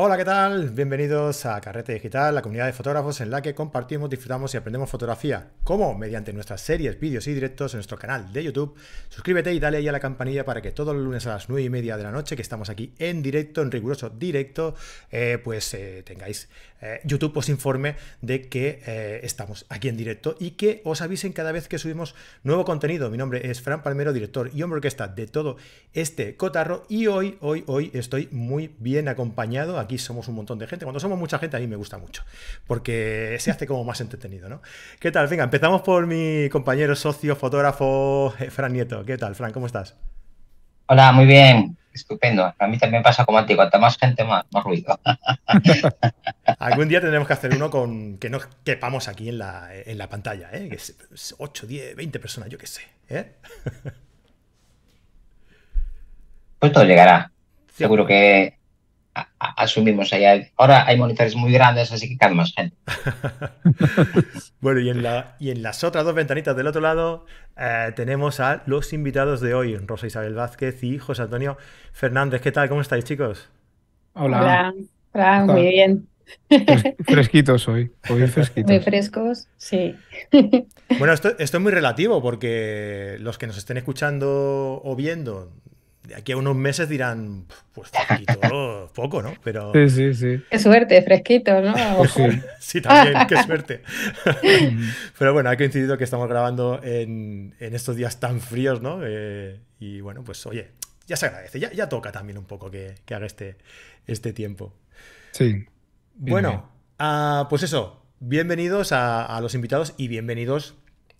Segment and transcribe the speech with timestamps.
[0.00, 0.70] Hola, ¿qué tal?
[0.70, 4.88] Bienvenidos a Carrete Digital, la comunidad de fotógrafos en la que compartimos, disfrutamos y aprendemos
[4.88, 5.50] fotografía.
[5.64, 5.92] ¿Cómo?
[5.98, 8.76] Mediante nuestras series, vídeos y directos en nuestro canal de YouTube.
[9.08, 11.64] Suscríbete y dale ahí a la campanilla para que todos los lunes a las 9
[11.64, 14.76] y media de la noche, que estamos aquí en directo, en riguroso directo,
[15.10, 16.48] eh, pues eh, tengáis
[16.80, 21.50] eh, YouTube os informe de que estamos aquí en directo y que os avisen cada
[21.50, 23.10] vez que subimos nuevo contenido.
[23.10, 25.56] Mi nombre es Fran Palmero, director y hombre orquesta de todo
[25.92, 30.66] este cotarro y hoy, hoy, hoy estoy muy bien acompañado aquí somos un montón de
[30.66, 30.84] gente.
[30.84, 32.22] Cuando somos mucha gente a mí me gusta mucho,
[32.66, 34.60] porque se hace como más entretenido, ¿no?
[35.00, 35.26] ¿Qué tal?
[35.28, 39.04] Venga, empezamos por mi compañero socio, fotógrafo, eh, Fran Nieto.
[39.04, 39.52] ¿Qué tal, Fran?
[39.52, 39.96] ¿Cómo estás?
[40.86, 41.76] Hola, muy bien.
[41.92, 42.54] Estupendo.
[42.58, 43.56] A mí también pasa como a ti.
[43.56, 45.00] Cuanta más gente, más, más ruido.
[46.58, 50.08] Algún día tendremos que hacer uno con que no quepamos aquí en la, en la
[50.08, 50.68] pantalla, ¿eh?
[50.68, 52.82] Que es 8, 10, 20 personas, yo qué sé.
[53.08, 53.32] ¿eh?
[56.58, 57.32] Pues todo llegará.
[57.72, 58.57] Seguro que
[59.38, 60.48] asumimos allá.
[60.56, 62.76] Ahora hay monitores muy grandes, así que cabe más gente.
[64.60, 68.40] bueno, y en, la, y en las otras dos ventanitas del otro lado eh, tenemos
[68.40, 71.56] a los invitados de hoy, Rosa Isabel Vázquez y José Antonio
[71.92, 72.40] Fernández.
[72.40, 72.68] ¿Qué tal?
[72.68, 73.48] ¿Cómo estáis, chicos?
[74.14, 74.72] Hola.
[75.12, 76.08] Hola, muy bien.
[77.06, 78.70] Fresquitos hoy, hoy fresquitos.
[78.70, 79.94] Muy frescos, sí.
[80.98, 85.52] Bueno, esto, esto, es muy relativo porque los que nos estén escuchando o viendo
[86.08, 89.34] de aquí a unos meses dirán, pues fresquito, poco, ¿no?
[89.44, 89.72] Pero...
[89.74, 90.42] Sí, sí, sí.
[90.50, 91.74] Qué suerte, fresquito, ¿no?
[91.98, 92.22] Pues sí.
[92.60, 92.80] sí.
[92.80, 93.82] también, qué suerte.
[95.18, 99.00] Pero bueno, ha coincidido que estamos grabando en, estos días tan fríos, ¿no?
[99.04, 100.70] Eh, y bueno, pues oye,
[101.06, 103.56] ya se agradece, ya, ya toca también un poco que, haga este,
[104.06, 104.72] este tiempo.
[105.32, 105.66] Sí.
[106.14, 110.74] bueno, ah, pues eso, bienvenidos a, a los invitados y bienvenidos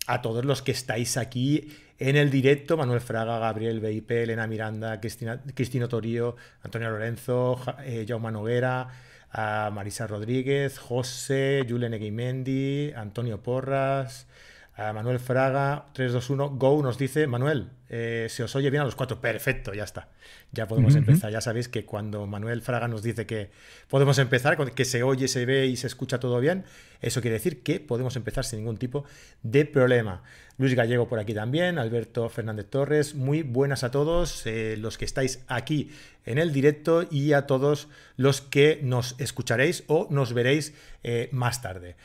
[0.07, 4.99] a todos los que estáis aquí en el directo, Manuel Fraga, Gabriel BIP, Elena Miranda,
[4.99, 8.87] Cristina, Cristino Torío, Antonio Lorenzo, eh, Jaume Noguera,
[9.71, 14.27] Marisa Rodríguez, José, Julen Eguimendi, Antonio Porras,
[14.77, 19.19] Manuel Fraga, 321, Go nos dice, Manuel, eh, se os oye bien a los cuatro.
[19.19, 20.07] Perfecto, ya está.
[20.51, 21.31] Ya podemos empezar.
[21.31, 23.49] Ya sabéis que cuando Manuel Fraga nos dice que
[23.89, 26.63] podemos empezar, que se oye, se ve y se escucha todo bien,
[27.01, 29.05] eso quiere decir que podemos empezar sin ningún tipo
[29.43, 30.23] de problema.
[30.59, 35.05] Luis Gallego por aquí también, Alberto Fernández Torres, muy buenas a todos eh, los que
[35.05, 35.89] estáis aquí
[36.25, 37.87] en el directo y a todos
[38.17, 41.95] los que nos escucharéis o nos veréis eh, más tarde.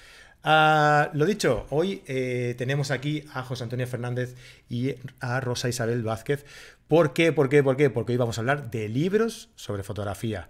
[0.44, 4.36] Ah, lo dicho, hoy eh, tenemos aquí a José Antonio Fernández
[4.68, 6.46] y a Rosa Isabel Vázquez.
[6.86, 7.32] ¿Por qué?
[7.32, 7.64] ¿Por qué?
[7.64, 7.90] ¿Por qué?
[7.90, 10.48] Porque hoy vamos a hablar de libros sobre fotografía.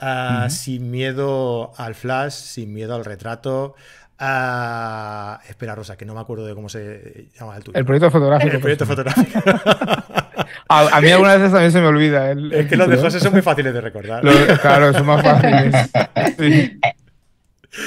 [0.00, 3.76] Ah, sin miedo al flash, sin miedo al retrato.
[4.18, 7.78] Ah, espera, Rosa, que no me acuerdo de cómo se llama el tuyo.
[7.78, 8.54] El proyecto fotográfico.
[8.54, 9.40] El proyecto fotográfico.
[10.68, 12.30] a, mí algunas veces también se me olvida.
[12.30, 14.22] es que los de José son muy fáciles de recordar.
[14.60, 15.90] claro, son más fáciles.
[16.38, 16.78] Sí.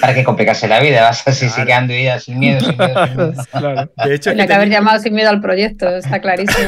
[0.01, 1.01] ¿Para qué complicarse la vida?
[1.01, 1.87] Vas así claro.
[1.87, 3.33] sin miedo, sin miedo, sin miedo.
[3.51, 3.91] Claro.
[4.03, 6.67] De hecho, Tenía que, haber llamado sin miedo al proyecto, está clarísimo.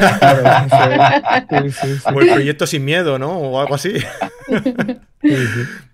[1.48, 3.38] Claro, sí, o el proyecto sin miedo, ¿no?
[3.38, 3.94] O algo así.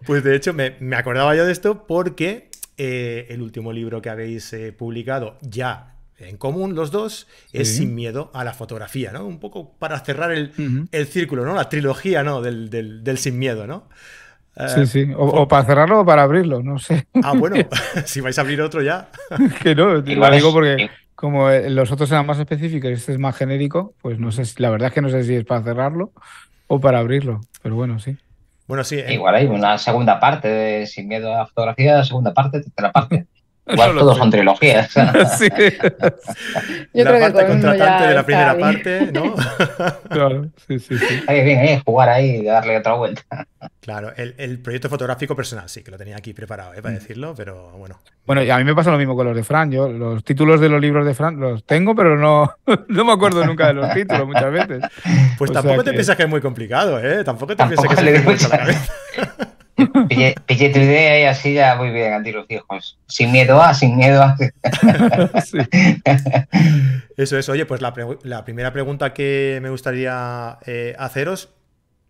[0.06, 4.10] Pues de hecho, me, me, acordaba yo de esto porque eh, el último libro que
[4.10, 9.26] habéis eh, publicado ya en común los dos es Sin miedo a la fotografía, ¿no?
[9.26, 10.52] Un poco para cerrar el,
[10.90, 11.54] el círculo, ¿no?
[11.54, 12.40] La trilogía, ¿no?
[12.40, 13.88] Del, del, del sin miedo, ¿no?
[14.56, 15.12] Sí, eh, sí.
[15.14, 17.06] O, para cerrarlo o para abrirlo, no sé.
[17.22, 17.56] Ah, bueno,
[18.06, 19.08] si vais a abrir otro ya.
[19.62, 23.36] que no, lo digo porque como los otros eran más específicos y este es más
[23.36, 26.12] genérico, pues no sé, la verdad es que no sé si es para cerrarlo
[26.66, 28.16] o para abrirlo, pero bueno, sí.
[28.66, 28.96] Bueno, sí.
[29.08, 33.26] Igual hay una segunda parte de Sin miedo a la fotografía, segunda parte, tercera parte.
[33.72, 34.90] Igual todos son trilogías.
[35.38, 35.48] sí.
[36.94, 39.34] Yo la parte contratante de la primera parte, ¿no?
[40.08, 41.22] claro, sí, sí, sí.
[41.26, 43.22] Ahí bien, ahí, jugar ahí y darle otra vuelta.
[43.80, 46.82] Claro, el, proyecto fotográfico personal, sí, que lo tenía aquí preparado, ¿eh?
[46.82, 46.98] para mm.
[46.98, 47.98] decirlo, pero bueno.
[48.24, 49.70] Bueno, y a mí me pasa lo mismo con los de Fran.
[49.70, 52.52] Yo los títulos de los libros de Fran los tengo, pero no,
[52.88, 54.82] no me acuerdo nunca de los títulos muchas veces.
[55.38, 57.24] Pues tampoco te piensas que es muy complicado, ¿eh?
[57.24, 58.92] Tampoco te piensas que se mucho la cabeza.
[60.08, 62.98] Pillé, tu idea y así ya muy bien, a los viejos.
[63.06, 64.36] Sin miedo a, sin miedo a.
[67.16, 67.48] Eso es.
[67.48, 71.50] Oye, pues la, primera pregunta que me gustaría eh, haceros,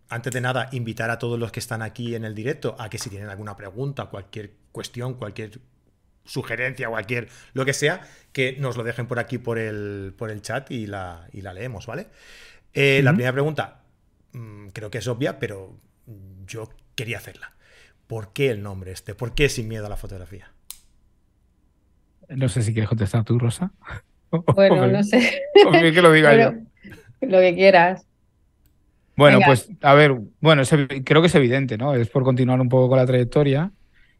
[0.09, 2.97] antes de nada, invitar a todos los que están aquí en el directo a que
[2.97, 5.59] si tienen alguna pregunta, cualquier cuestión, cualquier
[6.23, 10.41] sugerencia, cualquier lo que sea, que nos lo dejen por aquí por el, por el
[10.41, 12.07] chat y la, la leemos, ¿vale?
[12.73, 13.81] Eh, la primera pregunta,
[14.33, 15.77] mm, creo que es obvia, pero
[16.45, 17.56] yo quería hacerla.
[18.07, 19.13] ¿Por qué el nombre este?
[19.13, 20.51] ¿Por qué sin miedo a la fotografía?
[22.29, 23.71] No sé si quieres contestar tú, Rosa.
[24.29, 25.41] Bueno, no sé.
[25.53, 26.51] que lo diga yo.
[27.21, 28.05] Lo que quieras.
[29.15, 30.63] Bueno, pues a ver, bueno,
[31.05, 31.95] creo que es evidente, ¿no?
[31.95, 33.71] Es por continuar un poco con la trayectoria.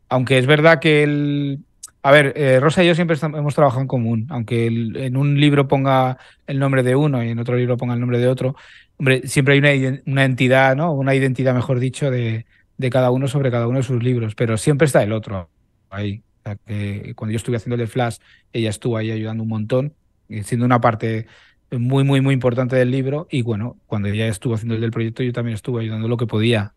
[0.08, 1.60] Aunque es verdad que el.
[2.04, 5.68] A ver, eh, Rosa y yo siempre hemos trabajado en común, aunque en un libro
[5.68, 6.18] ponga
[6.48, 8.56] el nombre de uno y en otro libro ponga el nombre de otro.
[8.96, 10.94] Hombre, siempre hay una, una entidad, ¿no?
[10.94, 12.46] Una identidad, mejor dicho, de,
[12.78, 15.50] de cada uno sobre cada uno de sus libros, pero siempre está el otro
[15.90, 16.24] ahí.
[16.66, 18.18] que cuando yo estuve haciendo el de Flash,
[18.54, 19.94] ella estuvo ahí ayudando un montón,
[20.30, 21.28] eh, siendo una parte
[21.72, 23.28] muy, muy, muy importante del libro.
[23.30, 26.28] Y bueno, cuando ella estuvo haciendo el del proyecto, yo también estuve ayudando lo que
[26.28, 26.74] podía.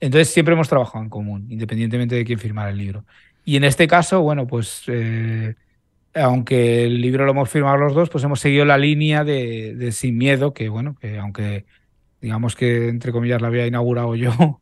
[0.00, 3.04] Entonces siempre hemos trabajado en común, independientemente de quién firmara el libro.
[3.44, 5.54] Y en este caso, bueno, pues eh,
[6.14, 9.92] aunque el libro lo hemos firmado los dos, pues hemos seguido la línea de, de,
[9.92, 11.66] Sin Miedo, que bueno, que aunque
[12.20, 14.60] digamos que entre comillas la había inaugurado yo,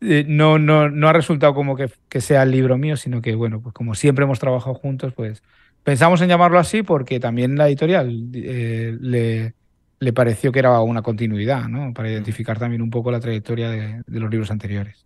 [0.00, 3.34] eh, no, no, no ha resultado como que, que, sea el libro mío, sino que,
[3.34, 5.42] bueno, pues como siempre hemos trabajado juntos, pues
[5.82, 9.54] pensamos en llamarlo así porque también la editorial eh, le,
[9.98, 11.92] le, pareció que era una continuidad, ¿no?
[11.92, 15.04] Para identificar también un poco la trayectoria de, los libros anteriores.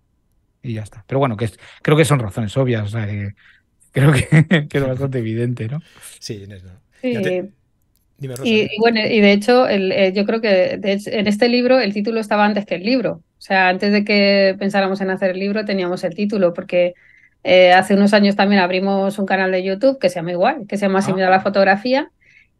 [0.62, 1.04] Y ya está.
[1.06, 1.50] Pero bueno, que
[1.82, 3.06] creo que son razones obvias, o sea,
[3.90, 5.80] creo que, que, es bastante evidente, ¿no?
[6.20, 6.62] Sí, Inés,
[7.02, 7.52] Sí.
[8.20, 12.46] Y, bueno, y de hecho, eh, yo creo que en este libro el título estaba
[12.46, 13.22] antes que el libro.
[13.44, 16.94] O sea, antes de que pensáramos en hacer el libro teníamos el título, porque
[17.42, 20.78] eh, hace unos años también abrimos un canal de YouTube que se llama igual, que
[20.78, 22.10] se llama Sin a la fotografía.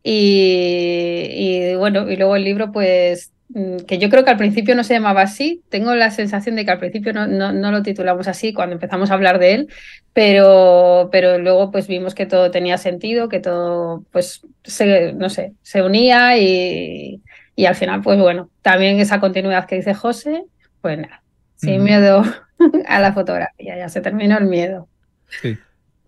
[0.03, 4.75] Y, y, bueno, y luego el libro, pues Mm, que yo creo que al principio
[4.75, 5.63] no se llamaba así.
[5.69, 9.15] Tengo la sensación de que al principio no, no, lo titulamos así cuando empezamos a
[9.15, 9.69] hablar de él,
[10.13, 15.53] pero, pero luego pues vimos que todo tenía sentido, que todo pues se, no sé,
[15.63, 17.23] se unía y,
[17.55, 20.45] y al final pues bueno, también esa continuidad que dice José,
[20.85, 21.23] pues nada,
[21.57, 22.23] sin miedo
[22.87, 24.87] a la fotografía, ya se terminó el miedo.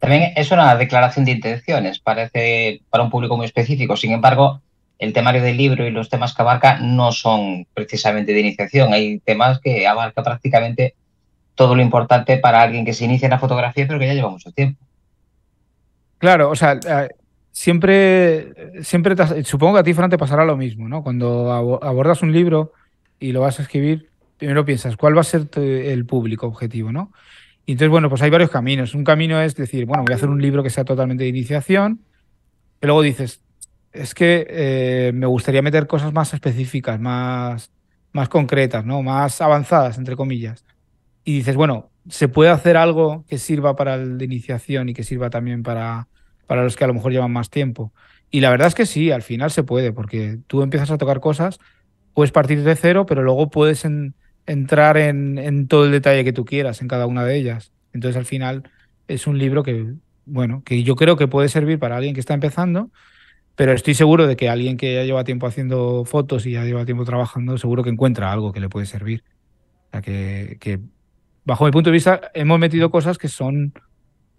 [0.00, 4.60] También es una declaración de intenciones, parece para un público muy específico, sin embargo
[4.98, 8.92] el temario del libro y los temas que abarca no son precisamente de iniciación.
[8.92, 10.94] Hay temas que abarca prácticamente
[11.54, 14.28] todo lo importante para alguien que se inicia en la fotografía, pero que ya lleva
[14.28, 14.78] mucho tiempo.
[16.18, 17.08] Claro, o sea, eh,
[17.50, 21.02] siempre, siempre supongo que a ti, Fran, te pasará lo mismo, ¿no?
[21.02, 21.50] Cuando
[21.82, 22.74] abordas un libro
[23.18, 27.12] y lo vas a escribir, primero piensas, ¿cuál va a ser el público objetivo, ¿no?
[27.64, 28.94] Y entonces, bueno, pues hay varios caminos.
[28.94, 32.00] Un camino es decir, bueno, voy a hacer un libro que sea totalmente de iniciación,
[32.80, 33.42] y luego dices,
[33.92, 37.70] es que eh, me gustaría meter cosas más específicas, más,
[38.12, 39.02] más concretas, ¿no?
[39.02, 40.64] Más avanzadas, entre comillas.
[41.24, 45.02] Y dices, bueno, ¿se puede hacer algo que sirva para el de iniciación y que
[45.02, 46.08] sirva también para,
[46.46, 47.92] para los que a lo mejor llevan más tiempo?
[48.30, 51.20] Y la verdad es que sí, al final se puede, porque tú empiezas a tocar
[51.20, 51.58] cosas,
[52.12, 53.84] puedes partir de cero, pero luego puedes
[54.46, 57.72] entrar en, todo el detalle que tú quieras en cada una de ellas.
[57.92, 58.70] Entonces al final
[59.08, 59.94] es un libro que,
[60.24, 62.90] bueno, que yo creo que puede servir para alguien que está empezando
[63.56, 66.84] pero estoy seguro de que alguien que ya lleva tiempo haciendo fotos y ya lleva
[66.84, 69.24] tiempo trabajando, seguro que encuentra algo que le puede servir.
[69.88, 70.80] O sea, que,
[71.44, 73.72] bajo mi punto de vista, hemos metido cosas que son,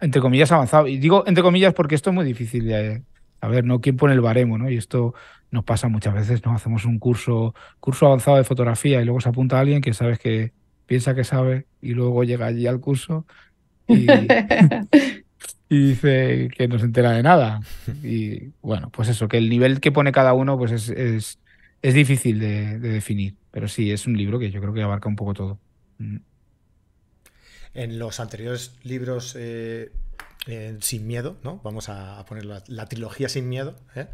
[0.00, 0.88] entre comillas, avanzadas.
[0.88, 3.02] Y digo entre comillas porque esto es muy difícil de.
[3.40, 3.80] A ver, ¿no?
[3.80, 4.70] ¿Quién pone el baremo, no?
[4.70, 5.14] Y esto
[5.50, 6.54] nos pasa muchas veces, ¿no?
[6.54, 10.18] Hacemos un curso, curso avanzado de fotografía y luego se apunta a alguien que sabes
[10.18, 10.52] que
[10.86, 13.26] piensa que sabe y luego llega allí al curso
[13.86, 14.06] y,
[15.68, 17.60] y dice que no se entera de nada.
[18.02, 21.38] Y bueno, pues eso, que el nivel que pone cada uno pues es, es,
[21.82, 25.16] es difícil de, definir, pero sí, es un libro que yo creo que abarca un
[25.16, 25.58] poco todo.
[25.98, 26.16] Mm.
[27.74, 29.92] En los anteriores libros eh,
[30.80, 31.60] Sin Miedo, ¿no?
[31.62, 33.76] Vamos a, poner la, trilogía Sin Miedo.
[33.94, 34.06] ¿eh?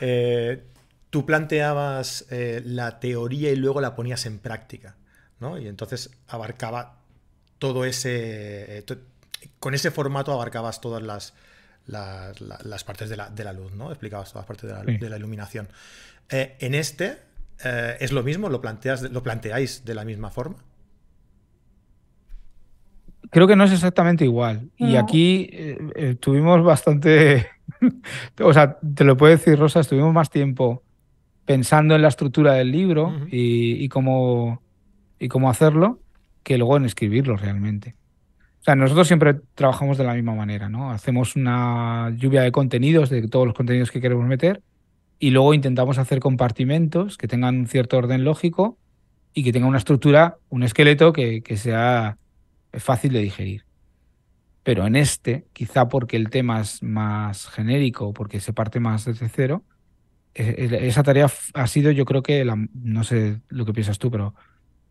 [0.00, 0.62] Eh,
[1.08, 4.96] tú planteabas la teoría y luego la ponías en práctica,
[5.40, 5.58] ¿no?
[5.58, 6.98] Y entonces abarcaba
[7.58, 8.84] todo ese
[9.58, 11.34] con ese formato abarcabas todas las,
[11.86, 13.90] las, partes de la, de la, luz, ¿no?
[13.90, 15.68] Explicabas todas las partes de la, de la iluminación.
[16.28, 17.18] Eh, en este,
[17.64, 18.48] eh, ¿es lo mismo?
[18.48, 20.64] ¿Lo, planteas, ¿Lo planteáis de la misma forma?
[23.30, 24.70] Creo que no es exactamente igual.
[24.76, 27.46] Y aquí eh, tuvimos bastante.
[28.42, 30.82] o sea, te lo puedo decir, Rosa, estuvimos más tiempo
[31.44, 34.62] pensando en la estructura del libro y, y, cómo,
[35.18, 36.00] y cómo hacerlo
[36.42, 37.94] que luego en escribirlo realmente.
[38.60, 40.90] O sea, nosotros siempre trabajamos de la misma manera, ¿no?
[40.90, 44.62] Hacemos una lluvia de contenidos, de todos los contenidos que queremos meter,
[45.18, 48.78] y luego intentamos hacer compartimentos que tengan un cierto orden lógico
[49.34, 52.18] y que tengan una estructura, un esqueleto que, sea
[52.72, 53.64] fácil de digerir.
[54.62, 59.28] Pero en este, quizá porque el tema es más genérico, porque se parte más desde
[59.28, 59.64] cero,
[60.34, 64.10] e, e, esa tarea ha sido, yo creo que, no sé lo que piensas tú,
[64.10, 64.34] pero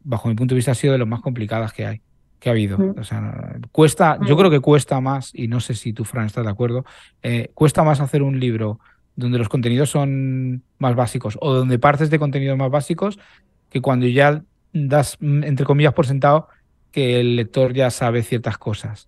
[0.03, 2.01] bajo mi punto de vista ha sido de las más complicadas que hay
[2.39, 2.77] que ha habido.
[2.77, 2.99] Mm.
[2.99, 4.37] O sea, cuesta, yo mm.
[4.37, 6.85] creo que cuesta más, y no sé si tú, Fran, estás de acuerdo,
[7.23, 8.79] eh, cuesta más hacer un libro
[9.15, 13.17] donde los contenidos son más básicos o donde partes de contenidos más básicos
[13.69, 14.43] que cuando ya
[14.73, 16.47] das, entre comillas, por sentado
[16.97, 19.07] que el lector ya sabe ciertas cosas.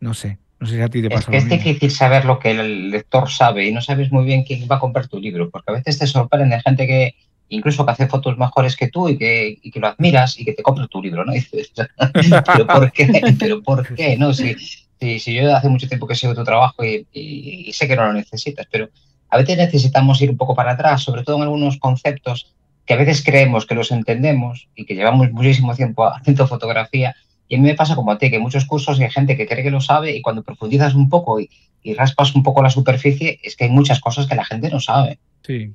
[0.00, 1.30] No sé, no sé si a ti te pasa.
[1.30, 4.42] Es que es difícil saber lo que el lector sabe y no sabes muy bien
[4.42, 7.16] quién va a comprar tu libro, porque a veces te sorprende gente que
[7.50, 10.62] incluso que hace fotos mejores que tú y que, que lo admiras y que te
[10.62, 11.32] compra tu libro, ¿no?
[11.34, 13.34] dices, ¿pero por qué?
[13.38, 14.16] ¿Pero por qué?
[14.16, 14.54] No, si,
[14.98, 18.66] si, yo hace mucho tiempo que sigo tu trabajo y, sé que no lo necesitas,
[18.72, 18.88] pero
[19.28, 22.54] a veces necesitamos ir un poco para atrás, sobre todo en algunos conceptos
[22.90, 27.14] que a veces creemos que los entendemos y que llevamos muchísimo tiempo haciendo fotografía.
[27.46, 29.46] Y a mí me pasa como a ti, que en muchos cursos hay gente que
[29.46, 31.48] cree que lo sabe y cuando profundizas un poco y,
[31.82, 34.80] y raspas un poco la superficie, es que hay muchas cosas que la gente no
[34.80, 35.20] sabe.
[35.46, 35.72] Sí,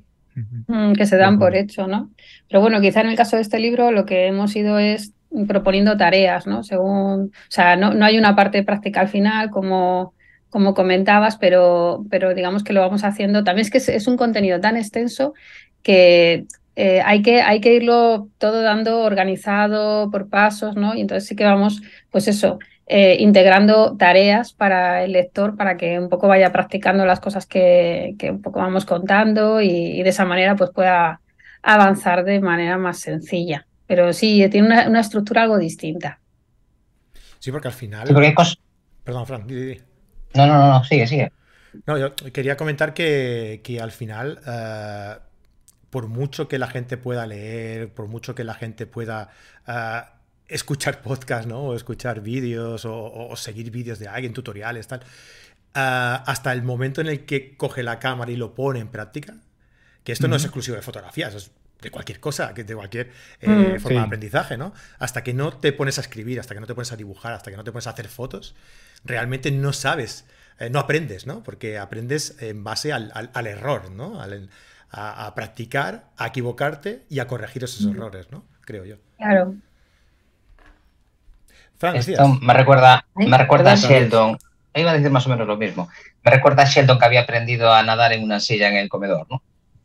[0.66, 2.10] Mm, que se dan por hecho, ¿no?
[2.48, 5.12] Pero bueno, quizá en el caso de este libro lo que hemos ido es
[5.48, 6.62] proponiendo tareas, ¿no?
[6.62, 10.12] Según, o sea, no, no hay una parte práctica al final, como,
[10.50, 13.44] como comentabas, pero, pero digamos que lo vamos haciendo.
[13.44, 15.32] También es que es, un contenido tan extenso
[15.82, 16.44] que
[16.76, 20.94] eh, hay, que, hay que irlo todo dando organizado por pasos, ¿no?
[20.94, 25.98] Y entonces sí que vamos, pues eso, eh, integrando tareas para el lector para que
[25.98, 30.54] un poco vaya practicando las cosas que, un poco vamos contando y, de esa manera
[30.54, 31.20] pues pueda
[31.62, 33.66] avanzar de manera más sencilla.
[33.86, 36.20] Pero sí, tiene una, estructura algo distinta.
[37.38, 38.08] Sí, porque al final...
[39.02, 39.46] Perdón, Fran,
[40.34, 41.32] No, no, no, sigue, sigue.
[41.86, 45.14] No, yo quería comentar que, al final, eh,
[45.96, 49.30] por mucho que la gente pueda leer, por mucho que la gente pueda
[49.66, 50.02] eh,
[50.46, 51.68] escuchar podcast, ¿no?
[51.68, 55.00] O escuchar vídeos o, seguir vídeos de alguien, tutoriales, tal.
[55.72, 59.36] Ah, hasta el momento en el que coge la cámara y lo pone en práctica,
[60.04, 61.50] que esto no es exclusivo de fotografías, es
[61.80, 63.10] de cualquier cosa, de cualquier
[63.40, 64.74] eh, mm, forma de aprendizaje, ¿no?
[64.98, 67.50] Hasta que no te pones a escribir, hasta que no te pones a dibujar, hasta
[67.50, 68.54] que no te pones a hacer fotos,
[69.02, 70.26] realmente no sabes,
[70.58, 71.42] eh, no aprendes, ¿no?
[71.42, 74.20] Porque aprendes en base al, error, ¿no?
[74.90, 78.44] A, practicar, a equivocarte y a corregir esos errores, ¿no?
[78.62, 78.96] Creo yo.
[79.18, 79.54] Claro.
[81.94, 84.38] Esto me recuerda, me recuerda a Sheldon.
[84.74, 85.88] Iba a decir más o menos lo mismo.
[86.24, 89.26] Me recuerda a Sheldon que había aprendido a nadar en una silla en el comedor,
[89.30, 89.42] ¿no?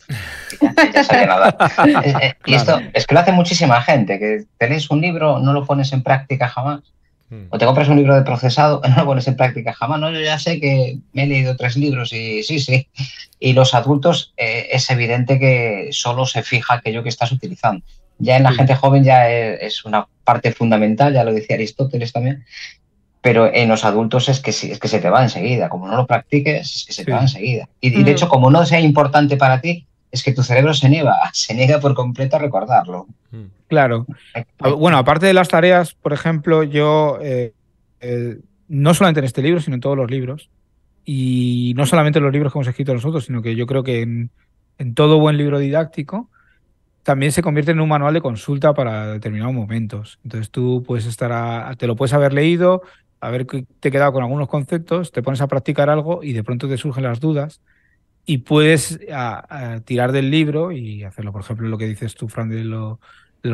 [2.46, 5.94] Y esto es que lo hace muchísima gente, que tenéis un libro, no lo pones
[5.94, 6.82] en práctica jamás.
[7.50, 10.00] O te compras un libro de procesado, no lo pones en práctica jamás.
[10.00, 12.88] No, yo ya sé que me he leído tres libros y sí, sí.
[13.40, 17.84] Y los adultos eh, es evidente que solo se fija aquello que estás utilizando.
[18.20, 22.46] Ya en la gente joven ya es, una parte fundamental, ya lo decía Aristóteles también,
[23.22, 25.70] pero en los adultos es que, es que se te va enseguida.
[25.70, 27.68] Como no lo practiques, es que se te va enseguida.
[27.80, 31.16] Y, de hecho, como no sea importante para ti, es que tu cerebro se niega,
[31.34, 33.08] se niega por completo a recordarlo.
[33.32, 33.46] Mm.
[33.68, 34.06] Claro.
[34.78, 37.54] Bueno, aparte de las tareas, por ejemplo, yo, eh,
[38.02, 38.38] eh,
[38.68, 40.50] no solamente en este libro, sino en todos los libros,
[41.06, 44.02] y no solamente en los libros que hemos escrito nosotros, sino que yo creo que
[44.02, 44.30] en,
[44.78, 46.30] en todo buen libro didáctico,
[47.04, 50.20] también se convierte en un manual de consulta para determinados momentos.
[50.24, 52.82] Entonces tú puedes estar, te lo puedes haber leído,
[53.22, 56.78] haber te quedado con algunos conceptos, te pones a practicar algo y de pronto te
[56.78, 57.62] surgen las dudas
[58.26, 59.00] y puedes
[59.86, 61.32] tirar del libro y hacerlo.
[61.32, 63.00] Por ejemplo, lo que dices tú, Fran, de, los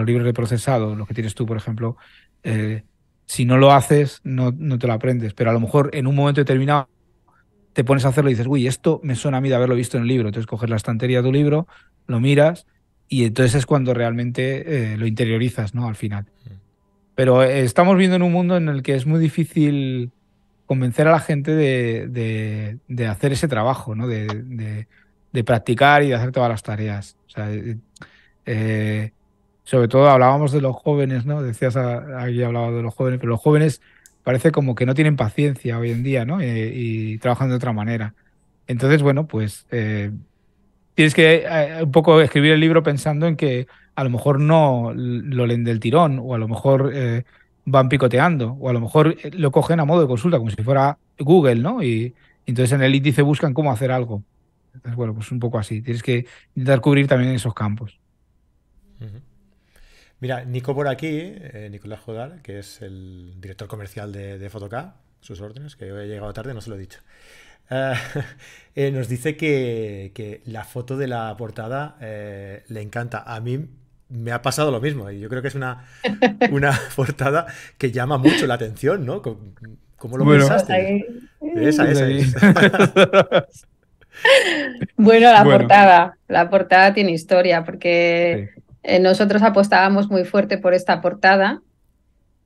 [0.05, 1.97] libros de procesado, lo que tienes tú, por ejemplo,
[2.43, 2.83] eh,
[3.25, 6.15] si no lo haces, no, no te lo aprendes, pero a lo mejor en un
[6.15, 6.89] momento determinado
[7.74, 9.97] te pones a hacerlo y dices, uy, esto me suena a mí de haberlo visto
[9.97, 10.29] en el libro.
[10.29, 11.67] Entonces coges la estantería de tu libro,
[12.07, 12.65] lo miras
[13.07, 15.88] y entonces es cuando realmente eh, lo interiorizas, ¿no?
[15.88, 16.25] Al final.
[16.45, 16.50] Mm.
[17.15, 20.12] Pero eh, estamos viendo en un mundo en el que es muy difícil
[20.67, 24.07] convencer a la gente de, de, hacer ese trabajo, ¿no?
[24.07, 24.27] De,
[25.31, 27.17] de, practicar y de hacer todas las tareas.
[27.27, 27.50] Sea,
[28.45, 29.12] eh,
[29.63, 31.41] sobre todo hablábamos de los jóvenes, ¿no?
[31.41, 33.81] Decías, aquí hablaba de los jóvenes, pero los jóvenes
[34.24, 36.43] parece como que no tienen paciencia hoy en día, ¿no?
[36.43, 38.13] y trabajan de otra manera.
[38.67, 39.65] Entonces, bueno, pues
[40.97, 44.93] tienes que eh, un poco escribir el libro pensando en que a lo mejor no
[44.95, 47.24] lo leen del tirón o a lo mejor eh,
[47.67, 50.63] van picoteando o a lo mejor eh, lo cogen a modo de consulta como si
[50.63, 51.83] fuera Google, ¿no?
[51.83, 54.24] Y, entonces en el índice buscan cómo hacer algo.
[54.74, 55.81] Entonces, bueno, pues un poco así.
[55.81, 58.00] Tienes que intentar cubrir también esos campos.
[60.21, 61.33] Mira, Nico por aquí,
[61.69, 64.50] Nicolás Jodar, que es el director comercial de, de
[65.19, 67.01] sus órdenes, que hoy he llegado tarde, no se lo he dicho.
[67.69, 67.93] Eh,
[68.75, 73.24] eh, nos dice que, la foto de la portada eh, le encanta.
[73.25, 73.67] A mí
[74.10, 75.86] me ha pasado lo mismo y yo creo que es una,
[76.52, 77.48] una portada
[77.78, 79.22] que llama mucho la atención, ¿no?
[79.22, 81.06] ¿Cómo, lo pensaste?
[81.56, 82.06] Esa, esa,
[84.98, 86.18] bueno, la portada.
[86.28, 88.52] La portada tiene historia porque
[89.02, 91.62] nosotros apostábamos muy fuerte por esta portada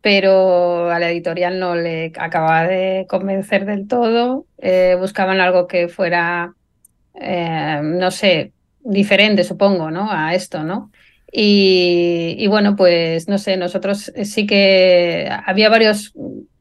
[0.01, 4.45] pero a la editorial no le acababa de convencer del todo.
[4.57, 6.55] Eh, buscaban algo que fuera,
[7.13, 8.51] eh, no sé,
[8.83, 10.11] diferente, supongo, ¿no?
[10.11, 10.91] A esto, ¿no?
[11.31, 16.13] Y, bueno, pues no sé, nosotros sí que había varios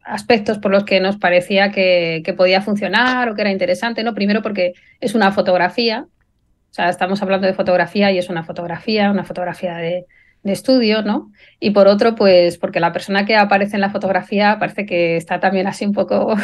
[0.05, 4.15] aspectos por los que nos parecía que, podía funcionar o que era interesante, ¿no?
[4.15, 6.07] Primero porque es una fotografía,
[6.71, 10.07] o sea, estamos hablando de fotografía y es una fotografía, una fotografía de,
[10.45, 11.31] estudio, ¿no?
[11.59, 15.39] Y por otro, pues porque la persona que aparece en la fotografía parece que está
[15.39, 16.35] también así un poco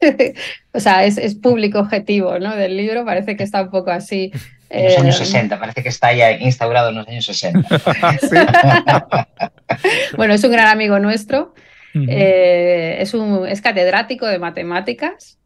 [0.72, 2.54] o sea, es, público objetivo, ¿no?
[2.54, 4.32] Del libro, parece que está un poco así.
[4.70, 7.68] En los años 60, eh, parece que está ya instaurado en los años 60.
[10.16, 11.54] bueno, es un gran amigo nuestro.
[11.92, 15.40] Eh, es, un, es catedrático de matemáticas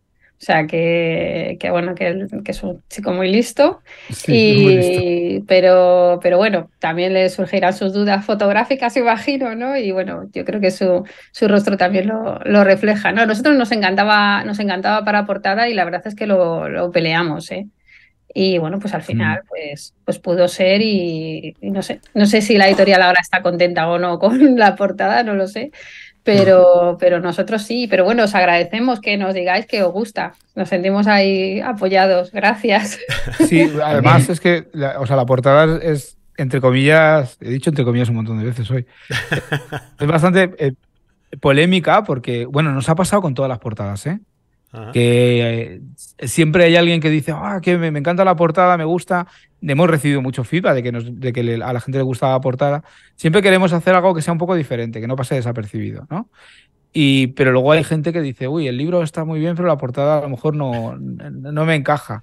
[0.44, 3.80] o sea, que, bueno, que, es un chico muy listo.
[4.26, 9.74] y, Pero, pero bueno, también le surgirán sus dudas fotográficas, imagino, ¿no?
[9.76, 11.02] Y bueno, yo creo que su,
[11.32, 13.24] su rostro también lo, lo refleja, ¿no?
[13.24, 17.50] nosotros nos encantaba, nos encantaba para portada y la verdad es que lo, lo peleamos,
[17.50, 17.66] ¿eh?
[18.36, 19.04] Y bueno, pues al mm.
[19.04, 23.20] final pues, pues pudo ser y, y, no sé, no sé si la editorial ahora
[23.22, 25.70] está contenta o no con la portada, no lo sé,
[26.24, 30.32] pero, pero nosotros sí, pero bueno, os agradecemos que nos digáis que os gusta.
[30.56, 32.32] Nos sentimos ahí apoyados.
[32.32, 32.98] Gracias.
[33.46, 37.84] Sí, además es que, la, o sea, la portada es, entre comillas, he dicho entre
[37.84, 38.86] comillas un montón de veces hoy,
[40.00, 40.72] es bastante eh,
[41.40, 44.18] polémica porque, bueno, nos ha pasado con todas las portadas, ¿eh?
[44.92, 45.80] Que
[46.18, 49.26] eh, siempre hay alguien que dice, ah, que me, encanta la portada, me gusta.
[49.62, 52.40] Hemos recibido mucho feedback de que, nos, de que a la gente le gusta la
[52.40, 52.82] portada.
[53.16, 56.28] Siempre queremos hacer algo que sea un poco diferente, que no pase desapercibido, ¿no?
[56.92, 59.76] Y, pero luego hay gente que dice, uy, el libro está muy bien, pero la
[59.76, 62.22] portada a lo mejor no, no me encaja.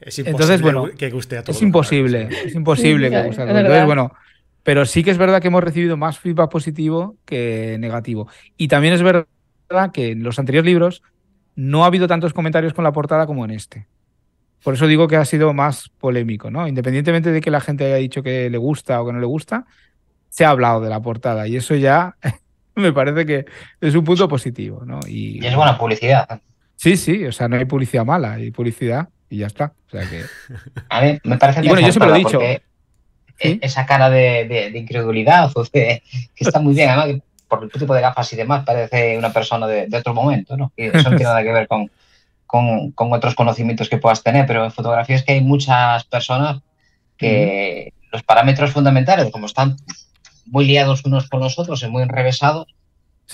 [0.00, 1.56] Es Entonces, bueno, que guste a todos.
[1.56, 3.58] Es imposible, es imposible que guste a todos.
[3.58, 4.12] Entonces, bueno,
[4.62, 8.28] pero sí que es verdad que hemos recibido más feedback positivo que negativo.
[8.56, 9.26] Y también es verdad
[9.92, 11.02] que en los anteriores libros
[11.54, 13.86] no ha habido tantos comentarios con la portada como en este.
[14.62, 16.68] Por eso digo que ha sido más polémico, ¿no?
[16.68, 19.66] Independientemente de que la gente haya dicho que le gusta o que no le gusta,
[20.28, 22.16] se ha hablado de la portada y eso ya
[22.74, 23.44] me parece que
[23.80, 25.00] es un punto positivo, ¿no?
[25.06, 26.40] Y, es buena publicidad.
[26.76, 29.72] Sí, sí, o sea, no hay publicidad mala, hay publicidad y ya está.
[29.88, 30.22] O sea que...
[30.88, 32.40] A mí me parece bueno, yo siempre lo he dicho.
[33.38, 36.02] Esa cara de, incredulidad, o que
[36.36, 39.86] está muy bien, además por el tipo de gafas y demás, parece una persona de,
[39.94, 40.72] otro momento, ¿no?
[40.74, 41.90] Y eso no tiene nada que ver con,
[42.46, 46.62] con, otros conocimientos que puedas tener, pero en fotografía es que hay muchas personas
[47.18, 49.76] que los parámetros fundamentales, como están
[50.46, 52.74] muy liados unos con los otros y muy enrevesados,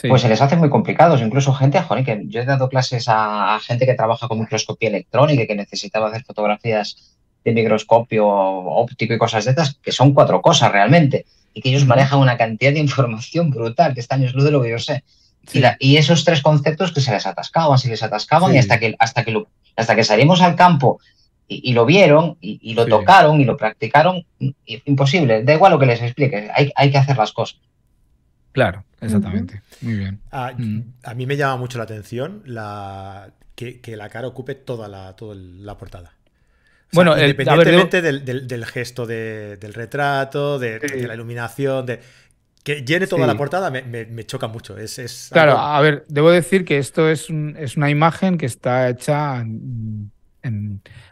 [0.09, 1.23] pues se les hace muy complicados.
[1.23, 5.45] Incluso gente, joder, que yo he dado clases a, gente que trabaja con microscopía electrónica
[5.45, 10.43] y que necesitaba hacer fotografías de microscopio óptico y cosas de estas, que son cuatro
[10.43, 14.45] cosas realmente y que ellos manejan una cantidad de información brutal, que está años luz
[14.45, 15.05] de lo que yo sé.
[15.79, 19.25] Y, esos tres conceptos que se les atascaban, se les atascaban y hasta que, hasta
[19.25, 21.01] que, lo, hasta que salimos al campo
[21.47, 24.27] y, lo vieron y, lo tocaron y lo practicaron,
[24.67, 25.43] imposible.
[25.45, 27.59] Da igual lo que les explique, hay, hay que hacer las cosas.
[28.53, 29.63] Claro, exactamente.
[29.81, 30.21] Muy bien.
[30.31, 30.81] Ah, mm.
[31.05, 35.35] A, mí me llama mucho la atención la, que, la cara ocupe toda la, toda
[35.37, 36.18] la portada
[36.93, 42.01] bueno, independientemente del, gesto del retrato, de, la iluminación, de
[42.63, 44.77] que llene toda la portada, me, choca mucho.
[44.77, 49.45] Es, claro, a ver, debo decir que esto es, es una imagen que está hecha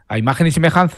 [0.08, 0.96] a imagen y semejanza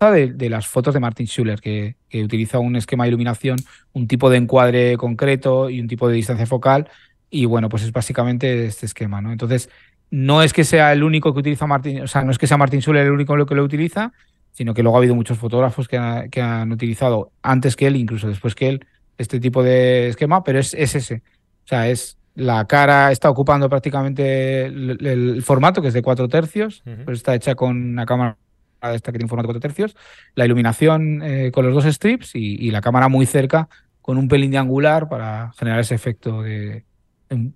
[0.00, 3.58] de, las fotos de Martin Schuller, que, que, utiliza un esquema de iluminación,
[3.92, 6.88] un tipo de encuadre concreto y un tipo de distancia focal.
[7.30, 9.32] Y bueno, pues es básicamente este esquema, ¿no?
[9.32, 9.68] Entonces,
[10.10, 12.56] no es que sea el único que utiliza Martín, o sea, no es que sea
[12.56, 14.12] Martín Schuller el único que lo utiliza,
[14.52, 18.54] sino que luego ha habido muchos fotógrafos que, han utilizado antes que él, incluso después
[18.54, 18.86] que él,
[19.18, 21.22] este tipo de esquema, pero es, ese.
[21.64, 26.82] O sea, es la cara está ocupando prácticamente el, formato, que es de cuatro tercios,
[27.04, 28.36] pues está hecha con una cámara
[28.82, 29.96] esta que tiene formato de 4 tercios,
[30.34, 33.68] la iluminación eh, con los dos strips y, la cámara muy cerca
[34.00, 36.84] con un pelín de angular para generar ese efecto de,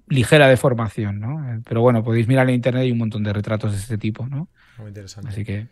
[0.09, 1.55] ligera deformación, ¿no?
[1.55, 4.27] Eh, pero bueno, podéis mirar en internet y un montón de retratos de este tipo,
[4.27, 4.49] ¿no?
[4.79, 5.31] Muy interesante.
[5.31, 5.69] Así que.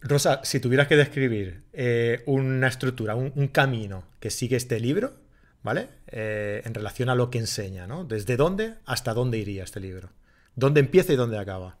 [0.00, 5.14] Rosa, si tuvieras que describir eh, una estructura, un, camino que sigue este libro,
[5.62, 5.88] ¿vale?
[6.08, 8.04] Eh, en relación a lo que enseña, ¿no?
[8.04, 10.10] ¿Desde dónde hasta dónde iría este libro?
[10.56, 11.78] ¿Dónde empieza y dónde acaba?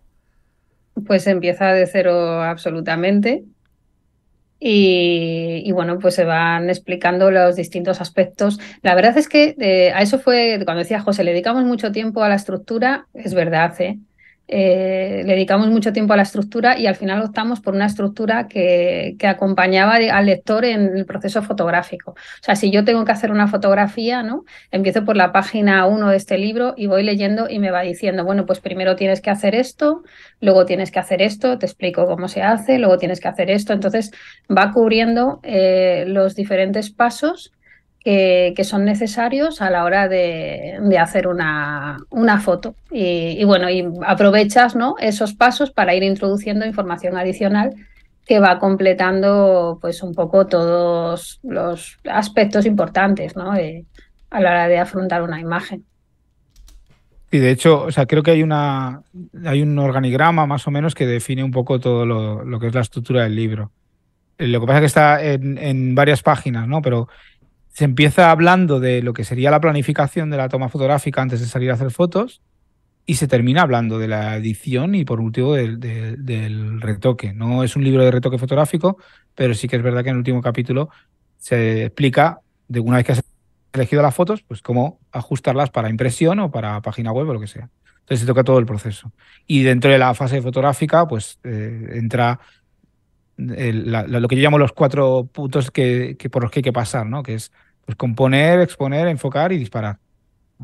[1.06, 3.44] Pues empieza de cero absolutamente.
[4.66, 8.58] Y, bueno, pues se van explicando los distintos aspectos.
[8.80, 12.22] La verdad es que eh, a eso fue, cuando decía José, le dedicamos mucho tiempo
[12.22, 13.98] a la estructura, es verdad, ¿eh?
[14.46, 18.46] Eh, le dedicamos mucho tiempo a la estructura y al final optamos por una estructura
[18.46, 22.10] que, que, acompañaba al lector en el proceso fotográfico.
[22.10, 24.44] O sea, si yo tengo que hacer una fotografía, ¿no?
[24.70, 28.24] Empiezo por la página 1 de este libro y voy leyendo y me va diciendo,
[28.24, 30.02] bueno, pues primero tienes que hacer esto,
[30.40, 33.72] luego tienes que hacer esto, te explico cómo se hace, luego tienes que hacer esto.
[33.72, 34.10] Entonces
[34.54, 37.52] va cubriendo eh, los diferentes pasos
[38.04, 42.74] que, son necesarios a la hora de, hacer una, una foto.
[42.90, 44.96] Y, bueno, y aprovechas ¿no?
[45.00, 47.74] esos pasos para ir introduciendo información adicional
[48.26, 53.52] que va completando pues un poco todos los aspectos importantes ¿no?
[53.52, 55.84] a la hora de afrontar una imagen.
[57.30, 59.02] Y de hecho, o sea, creo que hay una
[59.44, 62.74] hay un organigrama más o menos que define un poco todo lo, lo que es
[62.74, 63.72] la estructura del libro.
[64.38, 66.80] Lo que pasa es que está en, en varias páginas, ¿no?
[66.80, 67.08] Pero
[67.74, 71.46] se empieza hablando de lo que sería la planificación de la toma fotográfica antes de
[71.46, 72.40] salir a hacer fotos
[73.04, 77.32] y se termina hablando de la edición y por último del, retoque.
[77.32, 78.98] No es un libro de retoque fotográfico,
[79.34, 80.88] pero sí que es verdad que en el último capítulo
[81.36, 83.24] se explica de una vez que has
[83.72, 87.48] elegido las fotos, pues cómo ajustarlas para impresión o para página web o lo que
[87.48, 87.70] sea.
[88.02, 89.12] Entonces se toca todo el proceso.
[89.48, 92.38] Y dentro de la fase fotográfica, pues eh, entra
[93.36, 97.22] lo que yo llamo los cuatro puntos que, por los que hay que pasar, ¿no?
[97.22, 97.52] Que es
[97.84, 99.98] pues, componer, exponer, enfocar y disparar.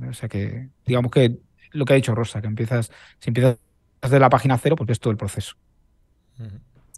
[0.09, 1.39] O sea que, digamos que
[1.73, 3.59] lo que ha dicho Rosa, que empiezas, si empiezas
[4.01, 5.57] desde la página cero, porque es todo el proceso.